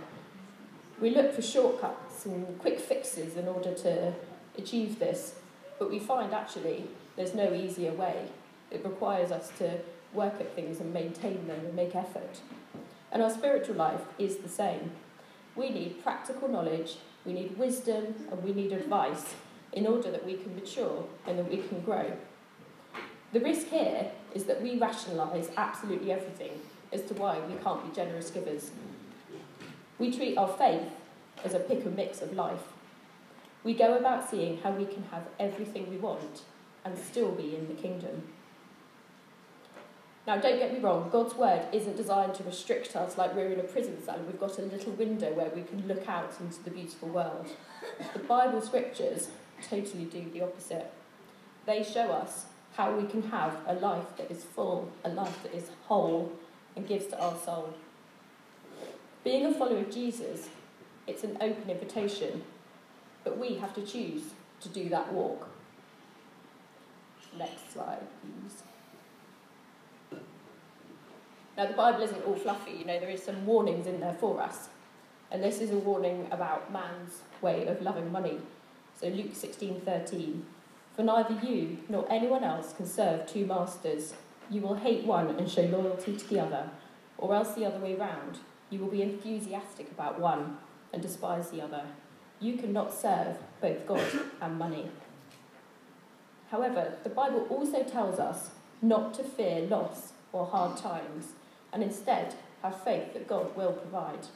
We 0.99 1.09
look 1.11 1.33
for 1.33 1.41
shortcuts 1.41 2.25
and 2.25 2.57
quick 2.59 2.79
fixes 2.79 3.35
in 3.35 3.47
order 3.47 3.73
to 3.73 4.13
achieve 4.57 4.99
this, 4.99 5.35
but 5.77 5.89
we 5.89 5.99
find 5.99 6.33
actually 6.33 6.85
there's 7.15 7.33
no 7.33 7.53
easier 7.53 7.93
way. 7.93 8.27
It 8.71 8.83
requires 8.83 9.31
us 9.31 9.51
to 9.59 9.79
work 10.13 10.35
at 10.39 10.55
things 10.55 10.79
and 10.79 10.93
maintain 10.93 11.47
them 11.47 11.59
and 11.65 11.75
make 11.75 11.95
effort. 11.95 12.39
And 13.11 13.21
our 13.21 13.29
spiritual 13.29 13.75
life 13.75 14.01
is 14.17 14.37
the 14.37 14.49
same. 14.49 14.91
We 15.55 15.69
need 15.69 16.03
practical 16.03 16.47
knowledge, 16.47 16.97
we 17.25 17.33
need 17.33 17.57
wisdom, 17.57 18.15
and 18.31 18.43
we 18.43 18.53
need 18.53 18.71
advice 18.71 19.35
in 19.71 19.87
order 19.87 20.11
that 20.11 20.25
we 20.25 20.35
can 20.35 20.55
mature 20.55 21.05
and 21.25 21.37
that 21.39 21.49
we 21.49 21.57
can 21.57 21.81
grow. 21.81 22.11
The 23.33 23.39
risk 23.39 23.67
here 23.67 24.11
is 24.33 24.45
that 24.45 24.61
we 24.61 24.77
rationalise 24.77 25.49
absolutely 25.57 26.11
everything 26.11 26.61
as 26.93 27.03
to 27.03 27.13
why 27.13 27.39
we 27.39 27.55
can't 27.55 27.85
be 27.85 27.95
generous 27.95 28.29
givers. 28.29 28.71
We 29.99 30.15
treat 30.15 30.37
our 30.37 30.47
faith 30.47 30.89
as 31.43 31.53
a 31.53 31.59
pick 31.59 31.85
and 31.85 31.95
mix 31.95 32.21
of 32.21 32.33
life. 32.33 32.63
We 33.63 33.73
go 33.73 33.97
about 33.97 34.29
seeing 34.29 34.57
how 34.59 34.71
we 34.71 34.85
can 34.85 35.03
have 35.11 35.23
everything 35.39 35.89
we 35.89 35.97
want 35.97 36.43
and 36.83 36.97
still 36.97 37.31
be 37.31 37.55
in 37.55 37.67
the 37.67 37.73
kingdom. 37.73 38.23
Now, 40.27 40.37
don't 40.37 40.57
get 40.57 40.73
me 40.73 40.79
wrong, 40.79 41.09
God's 41.11 41.35
word 41.35 41.67
isn't 41.71 41.97
designed 41.97 42.33
to 42.35 42.43
restrict 42.43 42.95
us 42.95 43.15
like 43.15 43.35
we're 43.35 43.51
in 43.51 43.59
a 43.59 43.63
prison 43.63 44.03
cell 44.03 44.15
and 44.15 44.25
we've 44.25 44.39
got 44.39 44.57
a 44.57 44.63
little 44.63 44.93
window 44.93 45.31
where 45.33 45.51
we 45.55 45.61
can 45.61 45.87
look 45.87 46.09
out 46.09 46.33
into 46.39 46.63
the 46.63 46.71
beautiful 46.71 47.09
world. 47.09 47.47
The 48.13 48.19
Bible 48.19 48.61
scriptures 48.61 49.29
totally 49.69 50.05
do 50.05 50.27
the 50.33 50.41
opposite. 50.41 50.91
They 51.67 51.83
show 51.83 52.11
us 52.11 52.45
how 52.75 52.95
we 52.95 53.07
can 53.07 53.21
have 53.29 53.55
a 53.67 53.73
life 53.73 54.17
that 54.17 54.31
is 54.31 54.43
full, 54.43 54.91
a 55.03 55.09
life 55.09 55.43
that 55.43 55.53
is 55.53 55.69
whole, 55.85 56.31
and 56.75 56.87
gives 56.87 57.05
to 57.07 57.21
our 57.21 57.37
soul. 57.37 57.75
Being 59.23 59.45
a 59.45 59.53
follower 59.53 59.79
of 59.79 59.91
Jesus, 59.91 60.49
it's 61.07 61.23
an 61.23 61.37
open 61.39 61.69
invitation, 61.69 62.43
but 63.23 63.37
we 63.37 63.55
have 63.55 63.73
to 63.75 63.85
choose 63.85 64.23
to 64.61 64.69
do 64.69 64.89
that 64.89 65.13
walk. 65.13 65.49
Next 67.37 67.73
slide, 67.73 68.07
please. 68.21 68.64
Now, 71.57 71.67
the 71.67 71.73
Bible 71.73 72.01
isn't 72.01 72.25
all 72.25 72.35
fluffy, 72.35 72.71
you 72.71 72.85
know, 72.85 72.99
there 72.99 73.09
is 73.09 73.23
some 73.23 73.45
warnings 73.45 73.87
in 73.87 73.99
there 74.01 74.13
for 74.13 74.41
us. 74.41 74.69
And 75.31 75.43
this 75.43 75.59
is 75.61 75.71
a 75.71 75.77
warning 75.77 76.27
about 76.31 76.71
man's 76.71 77.21
way 77.41 77.65
of 77.67 77.81
loving 77.81 78.11
money. 78.11 78.39
So, 78.99 79.07
Luke 79.07 79.33
16 79.33 79.81
13. 79.81 80.45
For 80.95 81.03
neither 81.03 81.33
you 81.45 81.79
nor 81.89 82.05
anyone 82.09 82.43
else 82.43 82.73
can 82.73 82.85
serve 82.85 83.27
two 83.27 83.45
masters. 83.45 84.13
You 84.49 84.61
will 84.61 84.75
hate 84.75 85.05
one 85.05 85.29
and 85.29 85.49
show 85.49 85.63
loyalty 85.63 86.15
to 86.15 86.27
the 86.27 86.39
other, 86.39 86.69
or 87.17 87.35
else 87.35 87.53
the 87.53 87.65
other 87.65 87.79
way 87.79 87.95
round. 87.95 88.39
You 88.69 88.79
will 88.79 88.91
be 88.91 89.01
enthusiastic 89.01 89.91
about 89.91 90.19
one 90.19 90.57
and 90.93 91.01
despise 91.01 91.49
the 91.51 91.61
other. 91.61 91.83
You 92.39 92.57
cannot 92.57 92.93
serve 92.93 93.37
both 93.61 93.85
God 93.85 94.05
and 94.41 94.57
money. 94.57 94.89
However, 96.51 96.93
the 97.03 97.09
Bible 97.09 97.47
also 97.49 97.83
tells 97.83 98.19
us 98.19 98.51
not 98.81 99.13
to 99.15 99.23
fear 99.23 99.61
loss 99.61 100.13
or 100.31 100.45
hard 100.45 100.77
times, 100.77 101.33
and 101.75 101.83
instead 101.83 102.33
have 102.63 102.81
faith 102.83 103.13
that 103.13 103.27
God 103.27 103.55
will 103.55 103.73
provide. 103.73 104.27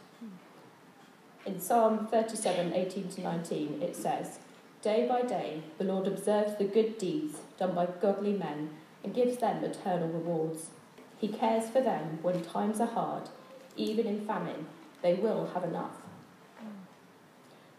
In 1.45 1.59
Psalm 1.59 2.05
37 2.11 2.73
18 2.73 3.07
to 3.07 3.21
19, 3.21 3.81
it 3.81 3.95
says, 3.95 4.39
Day 4.81 5.07
by 5.07 5.21
day, 5.21 5.63
the 5.77 5.85
Lord 5.85 6.05
observes 6.05 6.57
the 6.57 6.65
good 6.65 6.97
deeds 6.97 7.37
done 7.57 7.73
by 7.73 7.87
godly 8.01 8.33
men 8.33 8.71
and 9.05 9.15
gives 9.15 9.37
them 9.37 9.63
eternal 9.63 10.09
rewards. 10.09 10.67
He 11.17 11.29
cares 11.29 11.69
for 11.69 11.81
them 11.81 12.19
when 12.21 12.43
times 12.43 12.81
are 12.81 12.87
hard, 12.87 13.29
even 13.77 14.05
in 14.05 14.27
famine, 14.27 14.67
they 15.01 15.13
will 15.13 15.51
have 15.53 15.63
enough. 15.63 15.95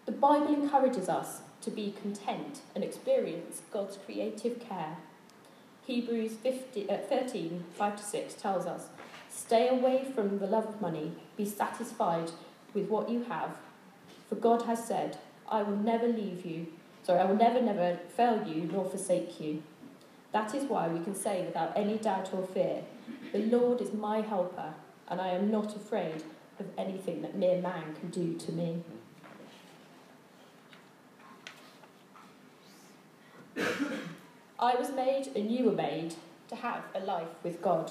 The 0.07 0.13
Bible 0.13 0.55
encourages 0.55 1.11
us 1.11 1.43
to 1.61 1.71
be 1.71 1.95
content 2.01 2.61
and 2.75 2.83
experience 2.83 3.61
God's 3.71 3.99
creative 3.99 4.59
care. 4.59 4.97
Hebrews 5.87 6.33
50, 6.43 6.89
uh, 6.89 6.97
13 7.09 7.65
5 7.75 7.97
to 7.97 8.03
6 8.03 8.35
tells 8.35 8.65
us, 8.65 8.89
Stay 9.31 9.69
away 9.69 10.05
from 10.15 10.39
the 10.39 10.47
love 10.47 10.67
of 10.67 10.81
money, 10.81 11.13
be 11.37 11.47
satisfied 11.47 12.33
with 12.75 12.89
what 12.89 13.09
you 13.09 13.25
have, 13.25 13.57
for 14.29 14.35
God 14.35 14.63
has 14.63 14.87
said, 14.87 15.19
I 15.49 15.63
will 15.63 15.77
never 15.77 16.07
leave 16.07 16.45
you 16.45 16.67
Sorry, 17.03 17.19
I 17.19 17.25
will 17.25 17.37
never, 17.37 17.61
never 17.61 17.99
fail 18.15 18.47
you 18.47 18.69
nor 18.71 18.85
forsake 18.85 19.41
you. 19.41 19.63
That 20.33 20.55
is 20.55 20.65
why 20.65 20.89
we 20.89 21.03
can 21.03 21.15
say 21.15 21.45
without 21.45 21.73
any 21.75 21.99
doubt 21.99 22.33
or 22.33 22.47
fear, 22.47 22.83
The 23.33 23.39
Lord 23.39 23.81
is 23.81 23.93
my 23.93 24.21
helper, 24.21 24.75
and 25.09 25.21
I 25.21 25.29
am 25.29 25.51
not 25.51 25.75
afraid 25.75 26.23
of 26.59 26.67
anything 26.77 27.23
that 27.23 27.35
mere 27.35 27.61
man 27.61 27.95
can 27.99 28.11
do 28.11 28.35
to 28.35 28.53
me. 28.53 28.85
I 34.59 34.75
was 34.75 34.93
made 34.93 35.29
and 35.35 35.51
you 35.51 35.65
were 35.65 35.73
made 35.73 36.15
to 36.49 36.57
have 36.57 36.85
a 36.95 37.01
life 37.01 37.43
with 37.43 37.63
God. 37.63 37.91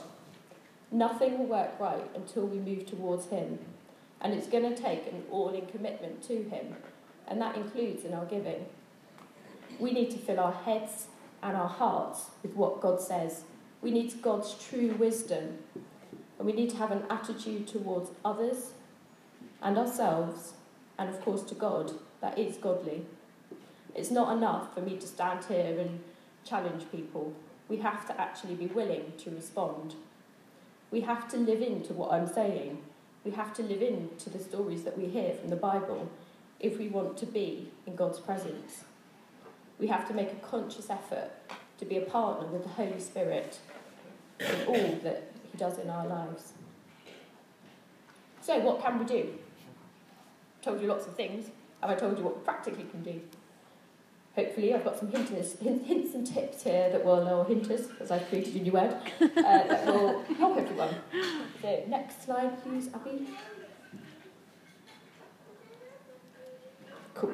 Nothing 0.91 1.37
will 1.37 1.45
work 1.45 1.79
right 1.79 2.09
until 2.15 2.47
we 2.47 2.57
move 2.57 2.85
towards 2.85 3.27
Him, 3.27 3.59
and 4.21 4.33
it's 4.33 4.47
going 4.47 4.73
to 4.73 4.81
take 4.81 5.07
an 5.07 5.23
all 5.31 5.49
in 5.49 5.65
commitment 5.67 6.23
to 6.23 6.43
Him, 6.43 6.75
and 7.27 7.39
that 7.41 7.55
includes 7.55 8.05
in 8.05 8.13
our 8.13 8.25
giving 8.25 8.65
we 9.79 9.91
need 9.91 10.11
to 10.11 10.17
fill 10.17 10.39
our 10.39 10.51
heads 10.51 11.07
and 11.41 11.55
our 11.55 11.69
hearts 11.69 12.31
with 12.43 12.55
what 12.55 12.81
God 12.81 13.01
says. 13.01 13.43
We 13.81 13.91
need 13.91 14.21
God's 14.21 14.55
true 14.55 14.95
wisdom. 14.99 15.59
And 16.37 16.45
we 16.45 16.53
need 16.53 16.69
to 16.71 16.77
have 16.77 16.91
an 16.91 17.03
attitude 17.09 17.67
towards 17.67 18.11
others 18.23 18.71
and 19.61 19.77
ourselves, 19.77 20.53
and 20.97 21.09
of 21.09 21.21
course 21.21 21.43
to 21.43 21.55
God, 21.55 21.91
that 22.21 22.37
is 22.37 22.55
godly. 22.57 23.05
It's 23.93 24.11
not 24.11 24.35
enough 24.35 24.73
for 24.73 24.81
me 24.81 24.95
to 24.97 25.07
stand 25.07 25.43
here 25.45 25.77
and 25.79 26.01
challenge 26.45 26.85
people. 26.91 27.33
We 27.67 27.77
have 27.77 28.07
to 28.07 28.19
actually 28.19 28.55
be 28.55 28.67
willing 28.67 29.13
to 29.17 29.31
respond. 29.31 29.95
We 30.91 31.01
have 31.01 31.29
to 31.29 31.37
live 31.37 31.61
into 31.61 31.93
what 31.93 32.11
I'm 32.11 32.27
saying. 32.27 32.81
We 33.23 33.31
have 33.31 33.53
to 33.55 33.63
live 33.63 33.81
into 33.81 34.29
the 34.29 34.39
stories 34.39 34.83
that 34.83 34.97
we 34.97 35.05
hear 35.05 35.33
from 35.33 35.49
the 35.49 35.55
Bible 35.55 36.09
if 36.59 36.79
we 36.79 36.87
want 36.87 37.17
to 37.17 37.25
be 37.25 37.69
in 37.85 37.95
God's 37.95 38.19
presence. 38.19 38.83
We 39.77 39.87
have 39.87 40.07
to 40.07 40.13
make 40.13 40.31
a 40.31 40.35
conscious 40.35 40.89
effort 40.89 41.31
to 41.77 41.85
be 41.85 41.97
a 41.97 42.01
partner 42.01 42.47
with 42.47 42.63
the 42.63 42.69
Holy 42.69 42.99
Spirit 42.99 43.59
in 44.39 44.67
all 44.67 44.99
that 45.03 45.31
He 45.51 45.57
does 45.57 45.77
in 45.77 45.89
our 45.89 46.07
lives. 46.07 46.53
So, 48.41 48.57
what 48.59 48.81
can 48.81 48.99
we 48.99 49.05
do? 49.05 49.33
Told 50.61 50.81
you 50.81 50.87
lots 50.87 51.05
of 51.05 51.15
things. 51.15 51.49
Have 51.81 51.91
I 51.91 51.95
told 51.95 52.17
you 52.17 52.23
what 52.23 52.37
we 52.37 52.43
practically 52.43 52.85
can 52.85 53.03
do? 53.03 53.21
Hopefully, 54.35 54.73
I've 54.73 54.83
got 54.83 54.97
some 54.97 55.09
hints, 55.09 55.59
hints 55.59 56.15
and 56.15 56.25
tips 56.25 56.63
here 56.63 56.89
that 56.91 57.03
will, 57.03 57.27
or 57.27 57.45
hinters, 57.45 57.87
as 57.99 58.11
I've 58.11 58.27
created 58.29 58.55
a 58.55 58.59
new 58.59 58.71
word, 58.71 58.95
uh, 59.21 59.27
that 59.35 59.85
will 59.85 60.23
help 60.37 60.57
everyone. 60.57 60.95
So, 61.61 61.83
next 61.87 62.23
slide, 62.23 62.63
please, 62.63 62.89
Abby. 62.93 63.27
Cool. 67.15 67.33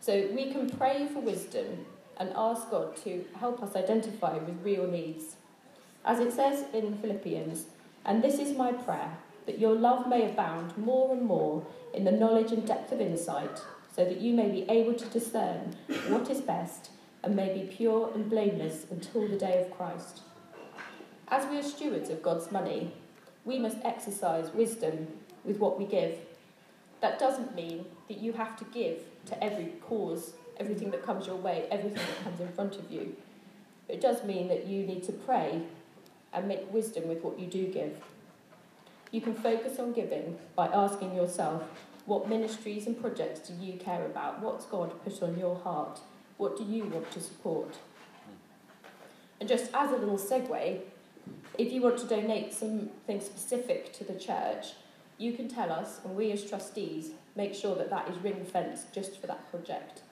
So 0.00 0.28
we 0.34 0.50
can 0.50 0.68
pray 0.68 1.06
for 1.06 1.20
wisdom 1.20 1.86
and 2.16 2.32
ask 2.34 2.70
God 2.70 2.96
to 3.04 3.24
help 3.38 3.62
us 3.62 3.76
identify 3.76 4.36
with 4.36 4.62
real 4.62 4.86
needs. 4.86 5.36
As 6.04 6.20
it 6.20 6.32
says 6.32 6.64
in 6.74 6.98
Philippians, 6.98 7.66
and 8.04 8.22
this 8.22 8.38
is 8.38 8.56
my 8.56 8.72
prayer, 8.72 9.16
that 9.46 9.58
your 9.58 9.74
love 9.74 10.08
may 10.08 10.30
abound 10.30 10.76
more 10.76 11.12
and 11.14 11.22
more 11.22 11.64
in 11.92 12.04
the 12.04 12.12
knowledge 12.12 12.52
and 12.52 12.66
depth 12.66 12.92
of 12.92 13.00
insight, 13.00 13.60
so 13.94 14.04
that 14.04 14.20
you 14.20 14.34
may 14.34 14.48
be 14.48 14.68
able 14.68 14.94
to 14.94 15.04
discern 15.06 15.76
what 16.08 16.28
is 16.30 16.40
best 16.40 16.90
and 17.22 17.36
may 17.36 17.54
be 17.54 17.68
pure 17.74 18.10
and 18.14 18.28
blameless 18.28 18.86
until 18.90 19.28
the 19.28 19.36
day 19.36 19.62
of 19.62 19.76
Christ. 19.76 20.22
As 21.28 21.48
we 21.48 21.58
are 21.58 21.62
stewards 21.62 22.10
of 22.10 22.22
God's 22.22 22.50
money, 22.50 22.92
we 23.44 23.58
must 23.58 23.78
exercise 23.84 24.52
wisdom 24.52 25.06
with 25.44 25.58
what 25.58 25.78
we 25.78 25.86
give. 25.86 26.18
That 27.00 27.18
doesn't 27.18 27.54
mean 27.54 27.86
that 28.08 28.18
you 28.18 28.32
have 28.32 28.56
to 28.58 28.64
give 28.66 28.98
to 29.26 29.44
every 29.44 29.72
cause, 29.82 30.34
everything 30.58 30.90
that 30.90 31.04
comes 31.04 31.26
your 31.26 31.36
way, 31.36 31.66
everything 31.70 31.94
that 31.98 32.24
comes 32.24 32.40
in 32.40 32.48
front 32.48 32.76
of 32.76 32.90
you. 32.90 33.16
It 33.88 34.00
does 34.00 34.24
mean 34.24 34.48
that 34.48 34.66
you 34.66 34.84
need 34.86 35.04
to 35.04 35.12
pray 35.12 35.62
and 36.32 36.48
make 36.48 36.72
wisdom 36.72 37.08
with 37.08 37.22
what 37.22 37.38
you 37.38 37.46
do 37.46 37.66
give. 37.68 38.02
You 39.10 39.20
can 39.20 39.34
focus 39.34 39.78
on 39.78 39.92
giving 39.92 40.38
by 40.56 40.66
asking 40.66 41.14
yourself, 41.14 41.62
what 42.06 42.28
ministries 42.28 42.86
and 42.86 43.00
projects 43.00 43.48
do 43.48 43.54
you 43.54 43.78
care 43.78 44.04
about? 44.04 44.40
What's 44.40 44.66
God 44.66 44.92
put 45.04 45.22
on 45.22 45.38
your 45.38 45.56
heart? 45.56 46.00
What 46.36 46.56
do 46.56 46.64
you 46.64 46.84
want 46.84 47.10
to 47.12 47.20
support? 47.20 47.78
And 49.40 49.48
just 49.48 49.70
as 49.72 49.90
a 49.90 49.96
little 49.96 50.18
segue, 50.18 50.80
if 51.56 51.72
you 51.72 51.80
want 51.80 51.98
to 51.98 52.06
donate 52.06 52.52
something 52.52 53.20
specific 53.20 53.92
to 53.94 54.04
the 54.04 54.18
church, 54.18 54.72
you 55.18 55.32
can 55.32 55.48
tell 55.48 55.72
us, 55.72 56.00
and 56.04 56.16
we 56.16 56.32
as 56.32 56.44
trustees 56.44 57.10
make 57.36 57.54
sure 57.54 57.76
that 57.76 57.90
that 57.90 58.08
is 58.08 58.18
ring 58.18 58.44
fenced 58.44 58.92
just 58.92 59.20
for 59.20 59.26
that 59.28 59.50
project. 59.50 60.02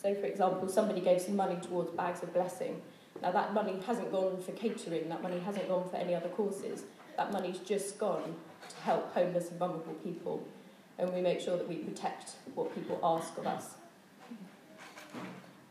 So, 0.00 0.14
for 0.14 0.26
example, 0.26 0.68
somebody 0.68 1.00
gave 1.00 1.20
some 1.20 1.36
money 1.36 1.56
towards 1.60 1.90
Bags 1.90 2.22
of 2.22 2.32
Blessing. 2.32 2.80
Now, 3.20 3.30
that 3.32 3.54
money 3.54 3.78
hasn't 3.86 4.10
gone 4.10 4.40
for 4.40 4.52
catering, 4.52 5.08
that 5.08 5.22
money 5.22 5.38
hasn't 5.40 5.68
gone 5.68 5.88
for 5.88 5.96
any 5.96 6.14
other 6.14 6.28
courses. 6.28 6.84
That 7.16 7.32
money's 7.32 7.58
just 7.58 7.98
gone 7.98 8.34
to 8.68 8.76
help 8.84 9.12
homeless 9.12 9.50
and 9.50 9.58
vulnerable 9.58 9.94
people. 9.94 10.46
And 10.98 11.12
we 11.12 11.20
make 11.20 11.40
sure 11.40 11.56
that 11.56 11.68
we 11.68 11.76
protect 11.76 12.32
what 12.54 12.74
people 12.74 12.98
ask 13.02 13.36
of 13.38 13.46
us. 13.46 13.74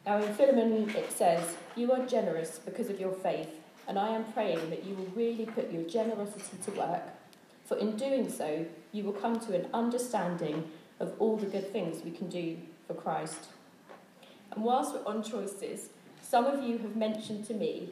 Now, 0.05 0.21
in 0.21 0.33
Philemon, 0.33 0.89
it 0.89 1.11
says, 1.11 1.55
You 1.75 1.91
are 1.91 2.05
generous 2.05 2.59
because 2.59 2.89
of 2.89 2.99
your 2.99 3.13
faith. 3.13 3.49
and 3.87 3.99
I 3.99 4.09
am 4.09 4.31
praying 4.31 4.69
that 4.69 4.85
you 4.85 4.95
will 4.95 5.11
really 5.15 5.45
put 5.45 5.71
your 5.71 5.83
generosity 5.83 6.57
to 6.65 6.71
work, 6.71 7.03
for 7.65 7.77
in 7.77 7.97
doing 7.97 8.29
so, 8.29 8.65
you 8.91 9.03
will 9.03 9.13
come 9.13 9.39
to 9.41 9.55
an 9.55 9.67
understanding 9.73 10.69
of 10.99 11.13
all 11.19 11.37
the 11.37 11.45
good 11.45 11.71
things 11.71 12.03
we 12.03 12.11
can 12.11 12.29
do 12.29 12.57
for 12.87 12.93
Christ. 12.93 13.47
And 14.51 14.63
whilst 14.63 14.93
we're 14.93 15.05
on 15.05 15.23
choices, 15.23 15.89
some 16.21 16.45
of 16.45 16.63
you 16.63 16.77
have 16.79 16.95
mentioned 16.95 17.45
to 17.47 17.53
me 17.53 17.89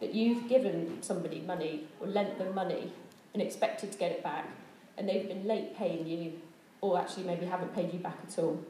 that 0.00 0.14
you've 0.14 0.48
given 0.48 1.02
somebody 1.02 1.40
money 1.40 1.86
or 2.00 2.06
lent 2.06 2.38
them 2.38 2.54
money 2.54 2.92
and 3.32 3.42
expected 3.42 3.92
to 3.92 3.98
get 3.98 4.12
it 4.12 4.22
back, 4.22 4.48
and 4.96 5.08
they've 5.08 5.28
been 5.28 5.46
late 5.46 5.76
paying 5.76 6.06
you, 6.06 6.32
or 6.80 6.98
actually 6.98 7.24
maybe 7.24 7.46
haven't 7.46 7.74
paid 7.74 7.92
you 7.92 7.98
back 7.98 8.18
at 8.26 8.38
all. 8.38 8.62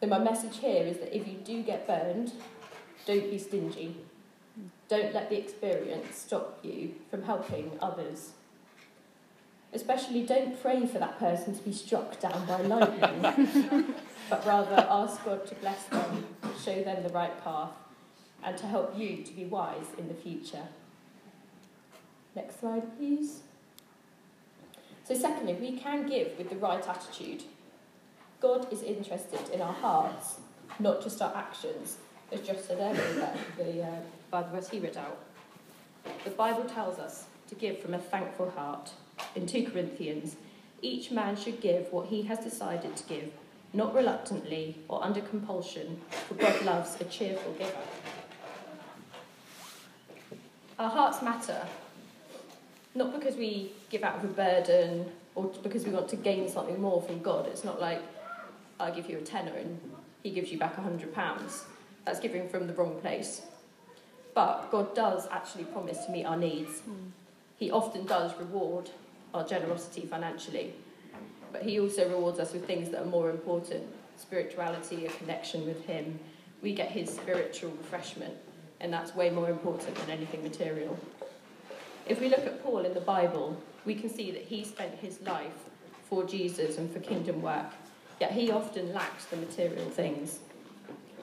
So, 0.00 0.06
my 0.06 0.18
message 0.18 0.58
here 0.58 0.86
is 0.86 0.98
that 0.98 1.14
if 1.14 1.28
you 1.28 1.34
do 1.34 1.62
get 1.62 1.86
burned, 1.86 2.32
don't 3.06 3.30
be 3.30 3.38
stingy. 3.38 3.96
Don't 4.88 5.14
let 5.14 5.28
the 5.28 5.38
experience 5.38 6.16
stop 6.16 6.58
you 6.62 6.94
from 7.10 7.22
helping 7.22 7.72
others. 7.80 8.30
Especially 9.72 10.24
don't 10.24 10.60
pray 10.60 10.86
for 10.86 10.98
that 10.98 11.18
person 11.18 11.56
to 11.56 11.62
be 11.62 11.72
struck 11.72 12.18
down 12.18 12.44
by 12.46 12.60
lightning, 12.62 13.94
but 14.30 14.44
rather 14.44 14.86
ask 14.88 15.24
God 15.24 15.46
to 15.46 15.54
bless 15.56 15.84
them, 15.84 16.26
show 16.64 16.82
them 16.82 17.02
the 17.04 17.10
right 17.10 17.42
path, 17.44 17.70
and 18.42 18.56
to 18.58 18.66
help 18.66 18.98
you 18.98 19.22
to 19.22 19.32
be 19.32 19.44
wise 19.44 19.86
in 19.96 20.08
the 20.08 20.14
future. 20.14 20.64
Next 22.34 22.60
slide, 22.60 22.96
please. 22.96 23.42
So, 25.10 25.16
secondly, 25.16 25.54
we 25.54 25.72
can 25.72 26.06
give 26.06 26.38
with 26.38 26.50
the 26.50 26.56
right 26.56 26.88
attitude. 26.88 27.42
God 28.40 28.72
is 28.72 28.80
interested 28.84 29.40
in 29.52 29.60
our 29.60 29.72
hearts, 29.72 30.38
not 30.78 31.02
just 31.02 31.20
our 31.20 31.34
actions, 31.34 31.96
as 32.30 32.42
Josh 32.42 32.60
said 32.60 32.78
earlier, 32.78 33.32
the 33.58 33.82
uh, 33.82 33.96
Bible 34.30 34.50
verse 34.52 34.68
he 34.68 34.78
read 34.78 34.96
out. 34.96 35.18
The 36.22 36.30
Bible 36.30 36.62
tells 36.62 37.00
us 37.00 37.24
to 37.48 37.56
give 37.56 37.80
from 37.80 37.94
a 37.94 37.98
thankful 37.98 38.50
heart. 38.50 38.92
In 39.34 39.48
2 39.48 39.70
Corinthians, 39.72 40.36
each 40.80 41.10
man 41.10 41.34
should 41.34 41.60
give 41.60 41.92
what 41.92 42.06
he 42.06 42.22
has 42.22 42.38
decided 42.38 42.94
to 42.94 43.02
give, 43.08 43.32
not 43.72 43.92
reluctantly 43.92 44.76
or 44.86 45.02
under 45.02 45.22
compulsion, 45.22 46.00
for 46.28 46.34
God 46.34 46.64
loves 46.64 47.00
a 47.00 47.04
cheerful 47.06 47.52
giver. 47.54 47.72
Our 50.78 50.88
hearts 50.88 51.20
matter, 51.20 51.66
not 52.94 53.12
because 53.12 53.36
we 53.36 53.72
give 53.88 54.02
out 54.02 54.16
of 54.16 54.24
a 54.24 54.28
burden 54.28 55.10
or 55.34 55.44
because 55.62 55.84
we 55.84 55.92
want 55.92 56.08
to 56.08 56.16
gain 56.16 56.48
something 56.48 56.80
more 56.80 57.00
from 57.00 57.22
God. 57.22 57.46
It's 57.46 57.64
not 57.64 57.80
like 57.80 58.02
I 58.78 58.90
give 58.90 59.08
you 59.08 59.18
a 59.18 59.22
tenner 59.22 59.52
and 59.52 59.78
he 60.22 60.30
gives 60.30 60.50
you 60.50 60.58
back 60.58 60.76
a 60.76 60.82
hundred 60.82 61.14
pounds. 61.14 61.64
That's 62.04 62.20
giving 62.20 62.48
from 62.48 62.66
the 62.66 62.74
wrong 62.74 63.00
place. 63.00 63.42
But 64.34 64.70
God 64.70 64.94
does 64.94 65.28
actually 65.30 65.64
promise 65.64 66.04
to 66.06 66.12
meet 66.12 66.24
our 66.24 66.36
needs. 66.36 66.80
Mm. 66.88 67.10
He 67.56 67.70
often 67.70 68.06
does 68.06 68.36
reward 68.38 68.90
our 69.34 69.44
generosity 69.44 70.06
financially, 70.06 70.74
but 71.52 71.62
He 71.62 71.78
also 71.78 72.08
rewards 72.08 72.38
us 72.38 72.52
with 72.52 72.66
things 72.66 72.90
that 72.90 73.02
are 73.02 73.06
more 73.06 73.30
important 73.30 73.84
spirituality, 74.16 75.06
a 75.06 75.10
connection 75.10 75.66
with 75.66 75.84
Him. 75.84 76.18
We 76.62 76.74
get 76.74 76.90
His 76.90 77.10
spiritual 77.10 77.70
refreshment, 77.70 78.34
and 78.80 78.92
that's 78.92 79.14
way 79.14 79.30
more 79.30 79.50
important 79.50 79.94
than 79.96 80.10
anything 80.10 80.42
material. 80.42 80.98
If 82.06 82.20
we 82.20 82.28
look 82.28 82.46
at 82.46 82.62
Paul 82.62 82.84
in 82.84 82.94
the 82.94 83.00
Bible, 83.00 83.56
we 83.84 83.94
can 83.94 84.10
see 84.10 84.30
that 84.32 84.42
he 84.42 84.64
spent 84.64 84.94
his 84.96 85.20
life 85.22 85.52
for 86.08 86.24
Jesus 86.24 86.76
and 86.78 86.90
for 86.92 86.98
kingdom 87.00 87.40
work, 87.42 87.66
yet 88.20 88.32
he 88.32 88.50
often 88.50 88.92
lacked 88.92 89.30
the 89.30 89.36
material 89.36 89.88
things. 89.90 90.40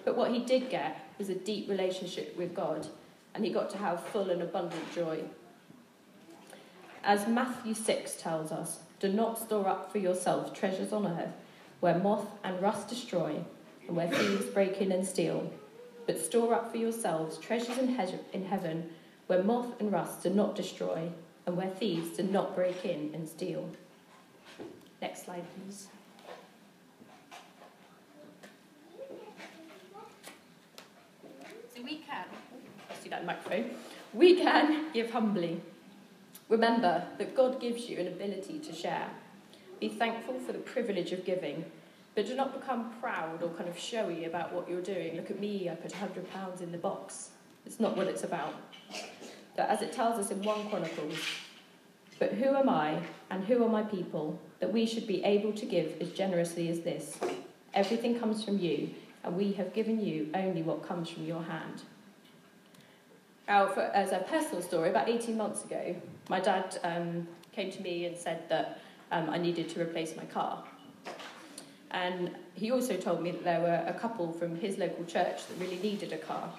But 0.05 0.15
what 0.15 0.31
he 0.31 0.39
did 0.45 0.69
get 0.69 1.05
was 1.17 1.29
a 1.29 1.35
deep 1.35 1.69
relationship 1.69 2.37
with 2.37 2.53
God, 2.55 2.87
and 3.33 3.43
he 3.43 3.51
got 3.51 3.69
to 3.71 3.77
have 3.77 4.03
full 4.07 4.29
and 4.29 4.41
abundant 4.41 4.91
joy. 4.93 5.21
As 7.03 7.27
Matthew 7.27 7.73
6 7.73 8.15
tells 8.21 8.51
us, 8.51 8.79
do 8.99 9.09
not 9.11 9.37
store 9.37 9.67
up 9.67 9.91
for 9.91 9.97
yourselves 9.97 10.57
treasures 10.57 10.93
on 10.93 11.05
earth, 11.05 11.33
where 11.79 11.99
moth 11.99 12.27
and 12.43 12.61
rust 12.61 12.87
destroy, 12.87 13.43
and 13.87 13.95
where 13.95 14.07
thieves 14.09 14.45
break 14.45 14.81
in 14.81 14.91
and 14.91 15.05
steal, 15.05 15.51
but 16.05 16.19
store 16.19 16.53
up 16.53 16.71
for 16.71 16.77
yourselves 16.77 17.37
treasures 17.37 17.77
in, 17.77 17.89
he- 17.89 18.15
in 18.33 18.45
heaven 18.45 18.89
where 19.27 19.43
moth 19.43 19.79
and 19.79 19.91
rust 19.91 20.23
do 20.23 20.29
not 20.29 20.55
destroy, 20.55 21.09
and 21.45 21.55
where 21.55 21.69
thieves 21.69 22.17
do 22.17 22.23
not 22.23 22.55
break 22.55 22.83
in 22.85 23.11
and 23.13 23.27
steal. 23.27 23.69
Next 25.01 25.25
slide, 25.25 25.45
please. 25.55 25.87
So 31.75 31.83
we 31.83 31.97
can, 31.97 32.25
do 33.03 33.09
that 33.09 33.25
microphone, 33.25 33.71
we 34.13 34.35
can 34.35 34.91
give 34.93 35.11
humbly. 35.11 35.61
Remember 36.49 37.03
that 37.17 37.35
God 37.35 37.59
gives 37.59 37.89
you 37.89 37.99
an 37.99 38.07
ability 38.07 38.59
to 38.59 38.73
share. 38.73 39.09
Be 39.79 39.89
thankful 39.89 40.39
for 40.39 40.53
the 40.53 40.59
privilege 40.59 41.11
of 41.11 41.23
giving, 41.23 41.65
but 42.15 42.25
do 42.25 42.35
not 42.35 42.59
become 42.59 42.93
proud 42.99 43.43
or 43.43 43.49
kind 43.49 43.69
of 43.69 43.77
showy 43.77 44.25
about 44.25 44.53
what 44.53 44.67
you're 44.67 44.81
doing. 44.81 45.15
Look 45.15 45.29
at 45.29 45.39
me, 45.39 45.69
I 45.69 45.75
put 45.75 45.91
£100 45.91 46.61
in 46.61 46.71
the 46.71 46.77
box. 46.77 47.29
It's 47.67 47.81
not 47.81 47.97
what 47.97 48.07
it's 48.07 48.23
about. 48.23 48.53
But 49.57 49.69
as 49.69 49.81
it 49.81 49.91
tells 49.91 50.17
us 50.17 50.31
in 50.31 50.41
1 50.41 50.69
Chronicles, 50.69 51.19
but 52.17 52.31
who 52.31 52.55
am 52.55 52.69
I 52.69 53.01
and 53.29 53.43
who 53.43 53.61
are 53.61 53.67
my 53.67 53.83
people 53.83 54.39
that 54.61 54.71
we 54.71 54.85
should 54.85 55.05
be 55.05 55.21
able 55.25 55.51
to 55.51 55.65
give 55.65 55.97
as 55.99 56.11
generously 56.11 56.69
as 56.69 56.79
this? 56.79 57.19
Everything 57.73 58.17
comes 58.17 58.45
from 58.45 58.57
you, 58.57 58.91
and 59.25 59.35
we 59.35 59.51
have 59.51 59.73
given 59.73 59.99
you 59.99 60.29
only 60.33 60.61
what 60.61 60.87
comes 60.87 61.09
from 61.09 61.25
your 61.25 61.43
hand. 61.43 61.81
Now, 63.49 63.67
for, 63.67 63.81
as 63.81 64.13
a 64.13 64.19
personal 64.19 64.61
story, 64.61 64.89
about 64.89 65.09
18 65.09 65.35
months 65.35 65.65
ago, 65.65 65.93
my 66.29 66.39
dad 66.39 66.79
um, 66.85 67.27
came 67.51 67.69
to 67.69 67.81
me 67.81 68.05
and 68.05 68.15
said 68.15 68.47
that 68.47 68.79
um, 69.11 69.29
I 69.29 69.37
needed 69.37 69.67
to 69.71 69.81
replace 69.81 70.15
my 70.15 70.25
car. 70.25 70.63
And 71.91 72.33
he 72.53 72.71
also 72.71 72.95
told 72.95 73.21
me 73.21 73.31
that 73.31 73.43
there 73.43 73.59
were 73.59 73.83
a 73.85 73.93
couple 73.93 74.31
from 74.31 74.55
his 74.55 74.77
local 74.77 75.03
church 75.03 75.45
that 75.47 75.59
really 75.59 75.79
needed 75.79 76.13
a 76.13 76.17
car. 76.17 76.49